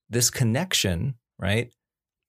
this 0.09 0.29
connection, 0.29 1.15
right? 1.39 1.71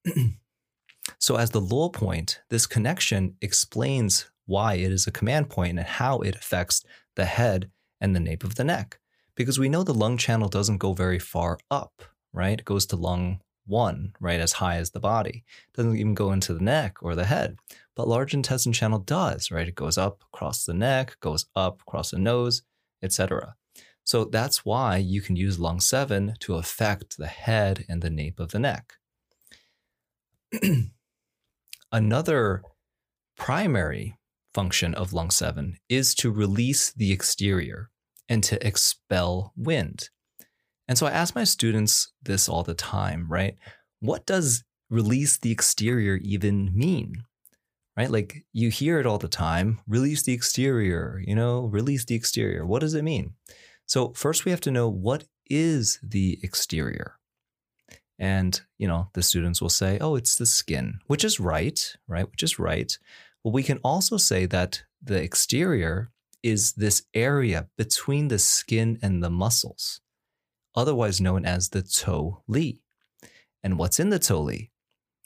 so, 1.19 1.35
as 1.35 1.51
the 1.51 1.61
Luo 1.61 1.91
point, 1.91 2.41
this 2.49 2.65
connection 2.65 3.35
explains 3.41 4.29
why 4.45 4.75
it 4.75 4.91
is 4.91 5.07
a 5.07 5.11
command 5.11 5.49
point 5.49 5.77
and 5.77 5.87
how 5.87 6.19
it 6.19 6.35
affects 6.35 6.83
the 7.15 7.25
head 7.25 7.71
and 7.99 8.15
the 8.15 8.19
nape 8.19 8.43
of 8.43 8.55
the 8.55 8.63
neck. 8.63 8.99
Because 9.35 9.57
we 9.57 9.69
know 9.69 9.83
the 9.83 9.93
lung 9.93 10.17
channel 10.17 10.49
doesn't 10.49 10.77
go 10.77 10.93
very 10.93 11.19
far 11.19 11.57
up, 11.71 12.03
right? 12.31 12.59
It 12.59 12.65
goes 12.65 12.85
to 12.87 12.95
lung 12.95 13.39
one, 13.65 14.13
right, 14.19 14.39
as 14.39 14.53
high 14.53 14.77
as 14.77 14.91
the 14.91 14.99
body. 14.99 15.43
It 15.47 15.77
doesn't 15.77 15.97
even 15.97 16.13
go 16.13 16.31
into 16.31 16.53
the 16.53 16.63
neck 16.63 17.01
or 17.01 17.15
the 17.15 17.25
head. 17.25 17.57
But 17.95 18.07
large 18.07 18.33
intestine 18.33 18.73
channel 18.73 18.99
does, 18.99 19.51
right? 19.51 19.67
It 19.67 19.75
goes 19.75 19.97
up 19.97 20.23
across 20.33 20.65
the 20.65 20.73
neck, 20.73 21.17
goes 21.19 21.45
up 21.55 21.81
across 21.81 22.11
the 22.11 22.19
nose, 22.19 22.63
etc. 23.01 23.55
So 24.03 24.25
that's 24.25 24.65
why 24.65 24.97
you 24.97 25.21
can 25.21 25.35
use 25.35 25.59
lung 25.59 25.79
7 25.79 26.35
to 26.39 26.55
affect 26.55 27.17
the 27.17 27.27
head 27.27 27.85
and 27.87 28.01
the 28.01 28.09
nape 28.09 28.39
of 28.39 28.51
the 28.51 28.59
neck. 28.59 28.97
Another 31.91 32.63
primary 33.37 34.17
function 34.53 34.93
of 34.93 35.13
lung 35.13 35.31
7 35.31 35.77
is 35.89 36.13
to 36.15 36.31
release 36.31 36.91
the 36.91 37.11
exterior 37.11 37.89
and 38.29 38.43
to 38.43 38.65
expel 38.65 39.53
wind. 39.55 40.09
And 40.87 40.97
so 40.97 41.07
I 41.07 41.11
ask 41.11 41.35
my 41.35 41.43
students 41.43 42.11
this 42.21 42.49
all 42.49 42.63
the 42.63 42.73
time, 42.73 43.27
right? 43.29 43.55
What 43.99 44.25
does 44.25 44.63
release 44.89 45.37
the 45.37 45.51
exterior 45.51 46.19
even 46.21 46.71
mean? 46.73 47.23
Right? 47.95 48.09
Like 48.09 48.43
you 48.51 48.69
hear 48.69 48.99
it 48.99 49.05
all 49.05 49.19
the 49.19 49.27
time 49.27 49.79
release 49.87 50.23
the 50.23 50.33
exterior, 50.33 51.21
you 51.25 51.35
know, 51.35 51.65
release 51.67 52.05
the 52.05 52.15
exterior. 52.15 52.65
What 52.65 52.79
does 52.79 52.95
it 52.95 53.03
mean? 53.03 53.33
So, 53.85 54.13
first 54.13 54.45
we 54.45 54.51
have 54.51 54.61
to 54.61 54.71
know 54.71 54.89
what 54.89 55.25
is 55.47 55.99
the 56.01 56.39
exterior? 56.41 57.19
And, 58.17 58.59
you 58.77 58.87
know, 58.87 59.09
the 59.13 59.21
students 59.21 59.61
will 59.61 59.69
say, 59.69 59.97
oh, 59.99 60.15
it's 60.15 60.35
the 60.35 60.45
skin, 60.45 60.99
which 61.07 61.23
is 61.23 61.39
right, 61.39 61.95
right? 62.07 62.29
Which 62.29 62.43
is 62.43 62.57
right. 62.57 62.97
But 63.43 63.51
we 63.51 63.63
can 63.63 63.79
also 63.83 64.17
say 64.17 64.45
that 64.47 64.83
the 65.01 65.21
exterior 65.21 66.11
is 66.41 66.73
this 66.73 67.03
area 67.13 67.67
between 67.77 68.27
the 68.27 68.39
skin 68.39 68.99
and 69.01 69.23
the 69.23 69.29
muscles 69.29 70.01
otherwise 70.75 71.21
known 71.21 71.45
as 71.45 71.69
the 71.69 71.83
Cou 71.83 72.41
Li. 72.47 72.81
And 73.63 73.77
what's 73.77 73.99
in 73.99 74.09
the 74.09 74.19
Cou 74.19 74.39
Li? 74.39 74.71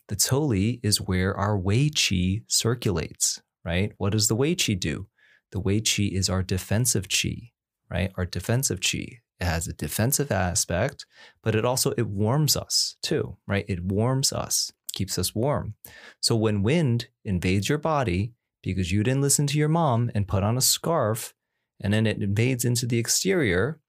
The 0.08 0.16
Cou 0.16 0.40
Li 0.40 0.80
is 0.84 1.02
where 1.02 1.36
our 1.36 1.58
Wei 1.58 1.90
Qi 1.90 2.44
circulates, 2.48 3.42
right? 3.64 3.94
What 3.98 4.12
does 4.12 4.28
the 4.28 4.36
Wei 4.36 4.56
Qi 4.56 4.80
do? 4.80 5.08
The 5.52 5.60
Wei 5.60 5.82
Qi 5.82 6.12
is 6.12 6.30
our 6.30 6.44
defensive 6.44 7.08
Qi, 7.08 7.52
right? 7.90 8.12
Our 8.18 8.26
defensive 8.26 8.80
Qi. 8.80 9.20
It 9.40 9.46
has 9.46 9.68
a 9.68 9.74
defensive 9.74 10.32
aspect, 10.32 11.06
but 11.44 11.56
it 11.56 11.64
also 11.64 11.92
it 11.92 12.08
warms 12.08 12.58
us 12.58 12.98
too, 13.04 13.38
right? 13.48 13.66
It 13.68 13.84
warms 13.84 14.34
us, 14.34 14.72
keeps 14.98 15.20
us 15.20 15.36
warm. 15.36 15.76
So 16.22 16.36
when 16.36 16.64
wind 16.64 17.08
invades 17.24 17.70
your 17.70 17.78
body 17.78 18.34
because 18.64 18.92
you 18.92 19.04
didn't 19.04 19.22
listen 19.22 19.48
to 19.48 19.58
your 19.58 19.70
mom 19.70 20.12
and 20.16 20.28
put 20.28 20.44
on 20.44 20.58
a 20.58 20.62
scarf, 20.62 21.34
and 21.80 21.94
then 21.94 22.08
it 22.08 22.22
invades 22.22 22.66
into 22.66 22.88
the 22.88 22.98
exterior, 22.98 23.80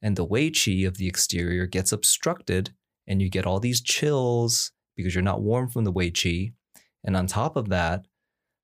and 0.00 0.16
the 0.16 0.24
Wei 0.24 0.50
Qi 0.50 0.86
of 0.86 0.96
the 0.96 1.08
exterior 1.08 1.66
gets 1.66 1.92
obstructed, 1.92 2.70
and 3.06 3.20
you 3.20 3.28
get 3.28 3.46
all 3.46 3.58
these 3.58 3.82
chills 3.82 4.70
because 4.96 5.14
you're 5.14 5.22
not 5.22 5.42
warm 5.42 5.68
from 5.68 5.84
the 5.84 5.92
Wei 5.92 6.10
Qi. 6.10 6.52
And 7.02 7.16
on 7.16 7.26
top 7.26 7.56
of 7.56 7.68
that, 7.70 8.06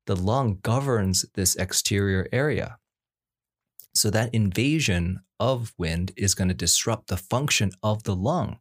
the 0.06 0.16
lung 0.16 0.58
governs 0.62 1.26
this 1.34 1.56
exterior 1.56 2.28
area. 2.32 2.78
So 3.94 4.10
that 4.10 4.32
invasion 4.32 5.20
of 5.40 5.74
wind 5.76 6.12
is 6.16 6.34
going 6.34 6.48
to 6.48 6.54
disrupt 6.54 7.08
the 7.08 7.16
function 7.16 7.72
of 7.82 8.04
the 8.04 8.14
lung. 8.14 8.58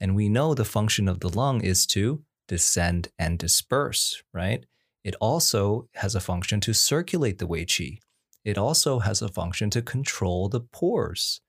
And 0.00 0.14
we 0.14 0.28
know 0.28 0.54
the 0.54 0.64
function 0.64 1.08
of 1.08 1.20
the 1.20 1.28
lung 1.28 1.62
is 1.62 1.86
to 1.86 2.22
descend 2.48 3.08
and 3.18 3.38
disperse, 3.38 4.22
right? 4.34 4.64
It 5.04 5.14
also 5.20 5.88
has 5.94 6.14
a 6.14 6.20
function 6.20 6.60
to 6.62 6.74
circulate 6.74 7.38
the 7.38 7.46
Wei 7.46 7.64
Qi. 7.64 7.98
It 8.44 8.58
also 8.58 8.98
has 8.98 9.22
a 9.22 9.28
function 9.28 9.70
to 9.70 9.82
control 9.82 10.48
the 10.48 10.60
pores. 10.60 11.40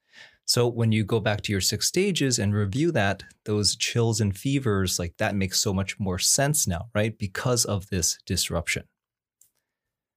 So 0.45 0.67
when 0.67 0.91
you 0.91 1.03
go 1.03 1.19
back 1.19 1.41
to 1.41 1.51
your 1.51 1.61
six 1.61 1.87
stages 1.87 2.39
and 2.39 2.53
review 2.53 2.91
that, 2.93 3.23
those 3.45 3.75
chills 3.75 4.19
and 4.19 4.35
fevers, 4.35 4.97
like 4.97 5.15
that 5.17 5.35
makes 5.35 5.59
so 5.59 5.73
much 5.73 5.99
more 5.99 6.19
sense 6.19 6.67
now, 6.67 6.89
right? 6.95 7.17
Because 7.17 7.65
of 7.65 7.87
this 7.89 8.17
disruption. 8.25 8.85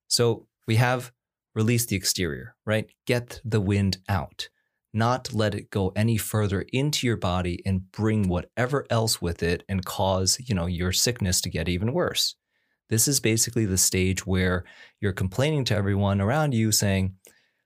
So 0.09 0.47
we 0.67 0.77
have 0.77 1.13
release 1.55 1.87
the 1.87 1.97
exterior, 1.97 2.57
right? 2.65 2.91
Get 3.07 3.41
the 3.45 3.61
wind 3.61 3.99
out, 4.09 4.49
not 4.93 5.33
let 5.33 5.55
it 5.55 5.71
go 5.71 5.93
any 5.97 6.17
further 6.17 6.63
into 6.73 7.07
your 7.07 7.17
body 7.17 7.63
and 7.65 7.91
bring 7.93 8.29
whatever 8.29 8.87
else 8.91 9.23
with 9.23 9.43
it 9.43 9.65
and 9.69 9.85
cause, 9.85 10.39
you 10.45 10.55
know, 10.55 10.67
your 10.67 10.93
sickness 10.93 11.41
to 11.41 11.51
get 11.51 11.69
even 11.69 11.93
worse. 11.93 12.37
This 12.91 13.09
is 13.09 13.21
basically 13.21 13.65
the 13.65 13.79
stage 13.79 14.27
where 14.27 14.65
you're 15.01 15.13
complaining 15.13 15.65
to 15.67 15.77
everyone 15.77 16.21
around 16.21 16.53
you 16.53 16.73
saying, 16.73 17.15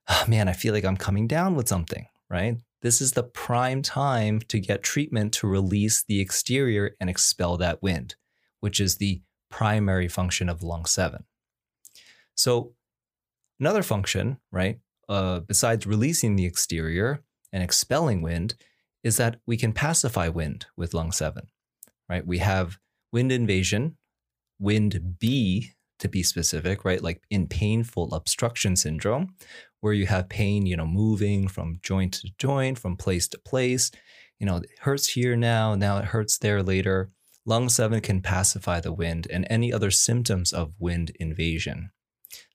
oh, 0.07 0.23
man, 0.27 0.47
I 0.47 0.53
feel 0.53 0.73
like 0.73 0.85
I'm 0.85 0.97
coming 0.97 1.27
down 1.27 1.55
with 1.55 1.67
something, 1.67 2.07
right? 2.29 2.57
This 2.81 3.01
is 3.01 3.11
the 3.11 3.23
prime 3.23 3.81
time 3.81 4.39
to 4.47 4.59
get 4.59 4.83
treatment 4.83 5.33
to 5.33 5.47
release 5.47 6.03
the 6.07 6.21
exterior 6.21 6.95
and 7.01 7.09
expel 7.09 7.57
that 7.57 7.81
wind, 7.81 8.15
which 8.61 8.79
is 8.79 8.97
the 8.97 9.21
primary 9.49 10.07
function 10.07 10.47
of 10.47 10.63
lung 10.63 10.85
seven. 10.85 11.25
So 12.35 12.73
Another 13.59 13.81
function, 13.81 14.37
right, 14.51 14.79
uh, 15.09 15.39
besides 15.39 15.87
releasing 15.87 16.35
the 16.35 16.45
exterior 16.45 17.21
and 17.51 17.63
expelling 17.63 18.21
wind, 18.21 18.55
is 19.03 19.17
that 19.17 19.39
we 19.45 19.57
can 19.57 19.73
pacify 19.73 20.27
wind 20.27 20.65
with 20.75 20.93
lung 20.93 21.11
7, 21.11 21.47
right? 22.09 22.25
We 22.25 22.39
have 22.39 22.77
wind 23.11 23.31
invasion, 23.31 23.97
wind 24.59 25.17
Bi 25.21 25.71
to 25.99 26.07
be 26.09 26.23
specific, 26.23 26.85
right? 26.85 27.01
Like 27.01 27.23
in 27.29 27.47
painful 27.47 28.13
obstruction 28.13 28.75
syndrome, 28.75 29.35
where 29.81 29.93
you 29.93 30.05
have 30.07 30.29
pain, 30.29 30.65
you 30.65 30.75
know, 30.75 30.85
moving 30.85 31.47
from 31.47 31.79
joint 31.81 32.15
to 32.15 32.31
joint, 32.37 32.77
from 32.77 32.97
place 32.97 33.27
to 33.29 33.39
place. 33.39 33.91
You 34.39 34.45
know, 34.45 34.57
it 34.57 34.69
hurts 34.81 35.09
here 35.09 35.35
now, 35.35 35.75
now 35.75 35.97
it 35.97 36.05
hurts 36.05 36.37
there 36.37 36.61
later. 36.61 37.11
Lung 37.45 37.69
7 37.69 38.01
can 38.01 38.21
pacify 38.21 38.81
the 38.81 38.91
wind 38.91 39.27
and 39.29 39.47
any 39.49 39.71
other 39.71 39.89
symptoms 39.89 40.51
of 40.51 40.73
wind 40.79 41.11
invasion. 41.19 41.91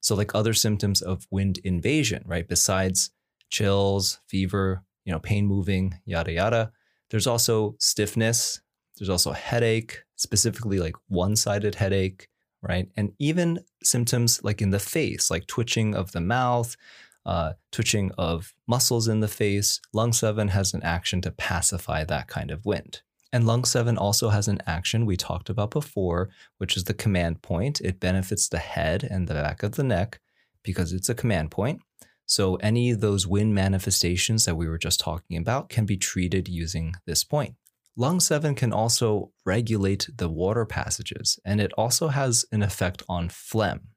So, 0.01 0.15
like 0.15 0.35
other 0.35 0.53
symptoms 0.53 1.01
of 1.03 1.27
wind 1.31 1.59
invasion, 1.65 2.25
right? 2.27 2.47
Besides 2.47 3.11
chills, 3.51 4.21
fever, 4.27 4.85
you 5.05 5.13
know, 5.13 5.19
pain 5.19 5.47
moving, 5.47 6.01
yada, 6.05 6.33
yada, 6.33 6.73
there's 7.11 7.27
also 7.27 7.77
stiffness. 7.79 8.61
There's 8.99 9.11
also 9.11 9.33
headache, 9.33 10.03
specifically 10.17 10.79
like 10.79 10.97
one 11.09 11.37
sided 11.37 11.75
headache, 11.77 12.29
right? 12.63 12.89
And 12.97 13.13
even 13.19 13.65
symptoms 13.83 14.43
like 14.43 14.63
in 14.63 14.71
the 14.71 14.79
face, 14.79 15.31
like 15.31 15.47
twitching 15.47 15.95
of 15.95 16.13
the 16.13 16.21
mouth, 16.21 16.77
uh, 17.25 17.53
twitching 17.71 18.11
of 18.19 18.55
muscles 18.67 19.09
in 19.09 19.21
the 19.21 19.29
face. 19.29 19.81
Lung 19.93 20.13
7 20.13 20.49
has 20.49 20.75
an 20.75 20.83
action 20.83 21.21
to 21.23 21.31
pacify 21.31 22.05
that 22.05 22.29
kind 22.29 22.51
of 22.51 22.65
wind. 22.65 23.03
And 23.33 23.47
lung 23.47 23.65
7 23.65 23.97
also 23.97 24.29
has 24.29 24.47
an 24.47 24.61
action 24.67 25.07
we 25.07 25.17
talked 25.17 25.49
about 25.49 25.71
before, 25.71 26.29
which 26.59 26.77
is 26.77 26.85
the 26.85 26.95
command 26.95 27.41
point. 27.41 27.81
It 27.81 27.99
benefits 27.99 28.49
the 28.49 28.59
head 28.59 29.03
and 29.03 29.27
the 29.27 29.35
back 29.35 29.63
of 29.63 29.77
the 29.77 29.85
neck 29.85 30.21
because 30.63 30.93
it's 30.93 31.09
a 31.09 31.15
command 31.15 31.51
point. 31.51 31.81
So 32.27 32.57
any 32.57 32.91
of 32.91 33.01
those 33.01 33.27
wind 33.27 33.55
manifestations 33.55 34.45
that 34.45 34.57
we 34.57 34.69
were 34.69 34.79
just 34.79 35.01
talking 35.01 35.37
about 35.37 35.69
can 35.69 35.87
be 35.87 35.97
treated 35.97 36.49
using 36.49 36.95
this 37.07 37.25
point. 37.25 37.57
Lung 37.97 38.21
7 38.21 38.55
can 38.55 38.73
also 38.73 39.33
regulate 39.45 40.09
the 40.17 40.29
water 40.29 40.65
passages, 40.65 41.39
and 41.45 41.61
it 41.61 41.73
also 41.75 42.09
has 42.09 42.47
an 42.51 42.63
effect 42.63 43.03
on 43.09 43.29
phlegm. 43.29 43.89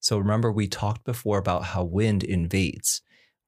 So 0.00 0.18
remember, 0.18 0.50
we 0.50 0.66
talked 0.66 1.04
before 1.04 1.38
about 1.38 1.64
how 1.64 1.84
wind 1.84 2.24
invades 2.24 3.02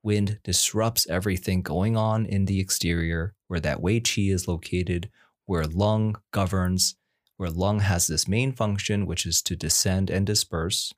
wind 0.07 0.39
disrupts 0.45 1.05
everything 1.11 1.63
going 1.63 1.97
on 1.97 2.25
in 2.25 2.45
the 2.45 2.61
exterior, 2.61 3.35
where 3.49 3.59
that 3.59 3.83
Wei 3.83 4.01
Qi 4.01 4.33
is 4.33 4.47
located, 4.47 5.11
where 5.47 5.65
lung 5.65 6.15
governs, 6.31 6.95
where 7.39 7.51
lung 7.51 7.81
has 7.81 8.07
this 8.07 8.29
main 8.29 8.53
function, 8.53 9.05
which 9.05 9.27
is 9.27 9.43
to 9.43 9.57
descend 9.57 10.09
and 10.09 10.25
disperse. 10.25 10.95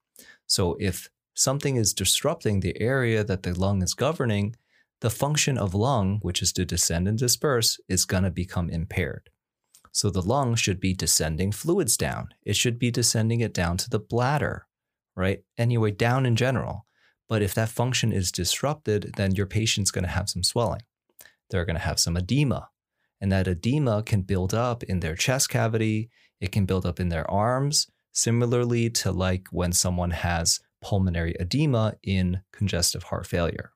So 0.47 0.77
if 0.79 1.09
something 1.35 1.77
is 1.77 1.95
disrupting 1.95 2.61
the 2.61 2.79
area 2.79 3.25
that 3.25 3.45
the 3.45 3.59
lung 3.59 3.83
is 3.83 3.95
governing, 3.95 4.55
the 5.01 5.11
function 5.11 5.57
of 5.57 5.75
lung, 5.75 6.19
which 6.21 6.43
is 6.43 6.53
to 6.53 6.67
descend 6.67 7.09
and 7.09 7.19
disperse, 7.19 7.81
is 7.89 8.05
going 8.05 8.25
to 8.25 8.31
become 8.31 8.69
impaired. 8.69 9.31
So 9.91 10.11
the 10.11 10.21
lung 10.21 10.55
should 10.55 10.81
be 10.81 10.93
descending 10.93 11.51
fluids 11.51 11.97
down. 11.97 12.29
It 12.45 12.57
should 12.57 12.79
be 12.79 12.91
descending 12.91 13.41
it 13.41 13.55
down 13.55 13.79
to 13.79 13.89
the 13.89 13.99
bladder, 13.99 14.67
right? 15.17 15.45
Anyway, 15.57 15.93
down 15.93 16.27
in 16.27 16.37
general. 16.37 16.85
But 17.29 17.43
if 17.43 17.55
that 17.55 17.69
function 17.69 18.13
is 18.13 18.33
disrupted, 18.33 19.15
then 19.17 19.35
your 19.35 19.47
patient's 19.47 19.91
going 19.91 20.05
to 20.05 20.11
have 20.11 20.31
some 20.31 20.43
swelling. 20.43 20.83
They're 21.51 21.65
going 21.65 21.77
to 21.77 21.83
have 21.83 22.01
some 22.01 22.17
edema. 22.17 22.69
And 23.21 23.31
that 23.33 23.49
edema 23.49 24.03
can 24.03 24.23
build 24.23 24.55
up 24.55 24.83
in 24.85 25.01
their 25.01 25.15
chest 25.15 25.51
cavity, 25.51 26.11
it 26.41 26.53
can 26.53 26.67
build 26.67 26.87
up 26.87 27.01
in 27.01 27.09
their 27.09 27.29
arms, 27.31 27.89
similarly 28.13 28.91
to 28.91 29.13
like 29.13 29.49
when 29.51 29.73
someone 29.73 30.13
has 30.13 30.61
pulmonary 30.81 31.35
edema 31.41 31.95
in 32.03 32.41
congestive 32.53 33.05
heart 33.05 33.27
failure. 33.27 33.73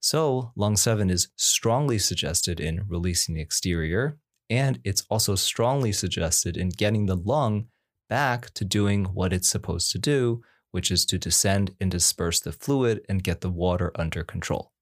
So, 0.00 0.52
lung 0.54 0.76
7 0.76 1.08
is 1.08 1.28
strongly 1.36 1.98
suggested 1.98 2.60
in 2.60 2.84
releasing 2.86 3.34
the 3.34 3.40
exterior, 3.40 4.18
and 4.50 4.78
it's 4.84 5.04
also 5.08 5.34
strongly 5.34 5.92
suggested 5.92 6.58
in 6.58 6.68
getting 6.68 7.06
the 7.06 7.16
lung 7.16 7.68
back 8.10 8.52
to 8.54 8.66
doing 8.66 9.06
what 9.06 9.32
it's 9.32 9.48
supposed 9.48 9.90
to 9.92 9.98
do, 9.98 10.42
which 10.74 10.90
is 10.90 11.06
to 11.06 11.18
descend 11.18 11.72
and 11.80 11.88
disperse 11.88 12.40
the 12.40 12.50
fluid 12.50 13.00
and 13.08 13.22
get 13.22 13.42
the 13.42 13.48
water 13.48 13.92
under 13.94 14.24
control. 14.24 14.72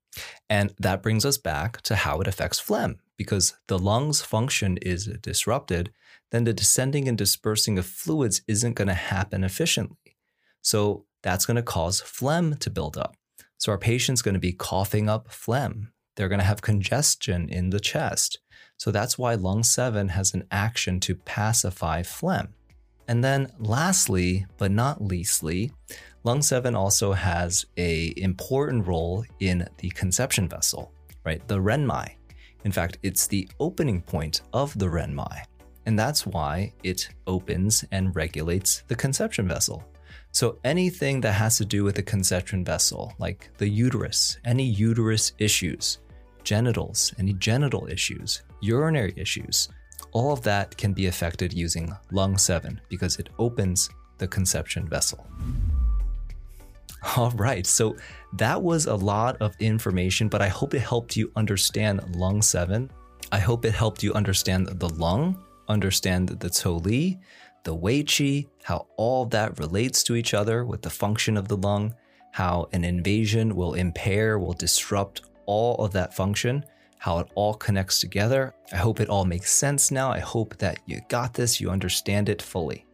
And 0.49 0.73
that 0.79 1.03
brings 1.03 1.27
us 1.27 1.37
back 1.37 1.83
to 1.83 1.97
how 1.97 2.19
it 2.23 2.27
affects 2.27 2.59
phlegm. 2.59 3.01
Because 3.19 3.59
the 3.69 3.79
lungs' 3.79 4.23
function 4.23 4.79
is 4.79 5.05
disrupted, 5.21 5.93
then 6.31 6.45
the 6.45 6.55
descending 6.55 7.09
and 7.09 7.19
dispersing 7.19 7.79
of 7.79 7.85
fluids 7.85 8.41
isn't 8.49 8.73
going 8.73 8.89
to 8.89 8.95
happen 8.95 9.45
efficiently. 9.45 10.17
So 10.63 11.05
that's 11.23 11.45
going 11.45 11.57
to 11.57 11.63
cause 11.63 12.01
phlegm 12.01 12.57
to 12.57 12.71
build 12.71 12.97
up. 12.97 13.15
So 13.59 13.71
our 13.71 13.79
patient's 13.79 14.23
going 14.23 14.33
to 14.33 14.41
be 14.41 14.55
coughing 14.55 15.11
up 15.11 15.31
phlegm. 15.31 15.93
They're 16.17 16.31
going 16.31 16.41
to 16.41 16.47
have 16.47 16.63
congestion 16.63 17.51
in 17.51 17.69
the 17.69 17.81
chest. 17.81 18.39
So 18.79 18.91
that's 18.91 19.19
why 19.19 19.35
lung 19.35 19.63
7 19.63 20.09
has 20.09 20.33
an 20.33 20.45
action 20.51 21.01
to 21.01 21.15
pacify 21.15 22.03
phlegm. 22.03 22.55
And 23.09 23.23
then 23.23 23.51
lastly, 23.59 24.47
but 24.59 24.71
not 24.71 25.03
leastly, 25.03 25.73
lung 26.25 26.43
7 26.43 26.75
also 26.75 27.13
has 27.13 27.67
a 27.77 28.13
important 28.17 28.87
role 28.87 29.25
in 29.41 29.69
the 29.79 29.91
conception 29.91 30.49
vessel, 30.49 30.93
right? 31.25 31.47
The 31.49 31.59
renmai. 31.59 32.15
In 32.65 32.73
fact, 32.73 32.99
it's 33.03 33.27
the 33.27 33.49
opening 33.59 34.01
point 34.01 34.43
of 34.53 34.79
the 34.79 34.87
renmai. 34.87 35.43
And 35.87 35.99
that's 35.99 36.27
why 36.27 36.73
it 36.85 37.09
opens 37.27 37.85
and 37.91 38.15
regulates 38.15 38.85
the 38.87 38.95
conception 38.95 39.49
vessel. 39.49 39.85
So 40.31 40.59
anything 40.65 41.21
that 41.23 41.33
has 41.33 41.59
to 41.59 41.65
do 41.65 41.85
with 41.85 41.97
the 41.97 42.03
conception 42.03 42.65
vessel, 42.65 43.13
like 43.19 43.51
the 43.59 43.69
uterus, 43.69 44.39
any 44.45 44.65
uterus 44.65 45.33
issues, 45.39 45.99
genitals, 46.45 47.13
any 47.19 47.35
genital 47.35 47.87
issues, 47.89 48.43
urinary 48.61 49.13
issues, 49.17 49.69
all 50.13 50.33
of 50.33 50.43
that 50.43 50.77
can 50.77 50.93
be 50.93 51.07
affected 51.07 51.53
using 51.53 51.95
lung 52.11 52.39
7 52.39 52.81
because 52.89 53.19
it 53.19 53.31
opens 53.39 53.91
the 54.19 54.29
conception 54.29 54.89
vessel. 54.89 55.27
All 57.17 57.33
right, 57.33 57.67
so 57.67 57.97
that 58.35 58.63
was 58.63 58.87
a 58.87 58.95
lot 58.95 59.37
of 59.41 59.57
information, 59.59 60.29
but 60.29 60.41
I 60.41 60.49
hope 60.49 60.75
it 60.75 60.81
helped 60.81 61.17
you 61.17 61.33
understand 61.35 62.15
lung 62.15 62.43
7. 62.43 62.91
I 63.33 63.39
hope 63.39 63.65
it 63.65 63.75
helped 63.75 64.03
you 64.03 64.13
understand 64.13 64.69
the 64.69 64.89
lung, 64.89 65.43
understand 65.69 66.29
the 66.29 66.71
Li, 66.71 67.19
the 67.65 67.75
Wei 67.75 68.03
Qi, 68.03 68.47
how 68.63 68.87
all 68.97 69.25
that 69.27 69.59
relates 69.59 70.03
to 70.05 70.15
each 70.15 70.35
other 70.35 70.65
with 70.65 70.83
the 70.83 70.91
function 70.91 71.37
of 71.37 71.49
the 71.49 71.57
lung, 71.57 71.95
how 72.33 72.69
an 72.73 72.85
invasion 72.85 73.57
will 73.57 73.75
impair, 73.75 74.39
will 74.39 74.53
disrupt 74.53 75.23
all 75.47 75.77
of 75.85 75.93
that 75.93 76.15
function, 76.15 76.65
how 77.03 77.19
it 77.19 77.27
all 77.35 77.55
connects 77.55 77.99
together. 77.99 78.55
I 78.73 78.77
hope 78.77 79.01
it 79.01 79.09
all 79.09 79.25
makes 79.25 79.51
sense 79.51 79.91
now. 79.91 80.13
I 80.13 80.21
hope 80.21 80.57
that 80.59 80.79
you 80.87 81.01
got 81.09 81.35
this, 81.35 81.61
you 81.61 81.69
understand 81.69 82.29
it 82.29 82.41
fully. 82.41 82.87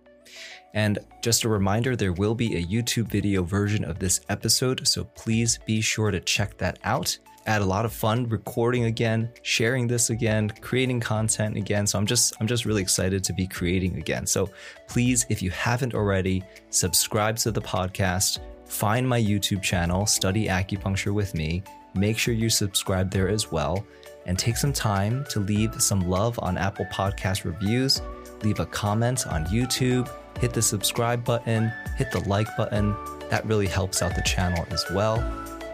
And 0.72 0.98
just 1.22 1.44
a 1.44 1.48
reminder, 1.50 1.94
there 1.94 2.14
will 2.14 2.34
be 2.34 2.56
a 2.56 2.64
YouTube 2.64 3.08
video 3.08 3.42
version 3.42 3.84
of 3.84 3.98
this 3.98 4.22
episode, 4.30 4.88
so 4.88 5.04
please 5.04 5.58
be 5.66 5.82
sure 5.82 6.10
to 6.10 6.20
check 6.20 6.56
that 6.56 6.78
out. 6.84 7.18
I 7.46 7.50
had 7.50 7.60
a 7.60 7.66
lot 7.66 7.84
of 7.84 7.92
fun 7.92 8.26
recording 8.30 8.84
again, 8.84 9.30
sharing 9.42 9.86
this 9.86 10.08
again, 10.08 10.48
creating 10.62 11.00
content 11.00 11.58
again. 11.58 11.86
So 11.86 11.98
I'm 11.98 12.06
just 12.06 12.32
I'm 12.40 12.46
just 12.46 12.64
really 12.64 12.80
excited 12.80 13.22
to 13.24 13.34
be 13.34 13.46
creating 13.46 13.96
again. 13.98 14.26
So 14.26 14.48
please, 14.86 15.26
if 15.28 15.42
you 15.42 15.50
haven't 15.50 15.94
already, 15.94 16.42
subscribe 16.70 17.36
to 17.38 17.50
the 17.50 17.60
podcast, 17.60 18.38
find 18.64 19.06
my 19.06 19.20
YouTube 19.20 19.60
channel, 19.60 20.06
Study 20.06 20.46
Acupuncture 20.46 21.12
with 21.12 21.34
Me. 21.34 21.62
Make 21.94 22.18
sure 22.18 22.34
you 22.34 22.50
subscribe 22.50 23.10
there 23.10 23.28
as 23.28 23.50
well 23.50 23.84
and 24.26 24.38
take 24.38 24.56
some 24.56 24.72
time 24.72 25.24
to 25.30 25.40
leave 25.40 25.80
some 25.82 26.08
love 26.08 26.38
on 26.40 26.58
Apple 26.58 26.86
Podcast 26.92 27.44
reviews, 27.44 28.02
leave 28.42 28.60
a 28.60 28.66
comment 28.66 29.26
on 29.26 29.46
YouTube, 29.46 30.10
hit 30.38 30.52
the 30.52 30.62
subscribe 30.62 31.24
button, 31.24 31.72
hit 31.96 32.12
the 32.12 32.20
like 32.28 32.54
button. 32.56 32.94
That 33.30 33.44
really 33.46 33.66
helps 33.66 34.02
out 34.02 34.14
the 34.14 34.22
channel 34.22 34.66
as 34.70 34.84
well. 34.90 35.18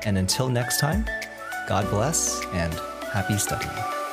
And 0.04 0.18
until 0.18 0.48
next 0.48 0.78
time, 0.80 1.04
God 1.68 1.88
bless 1.90 2.44
and 2.52 2.72
happy 3.12 3.38
studying. 3.38 4.03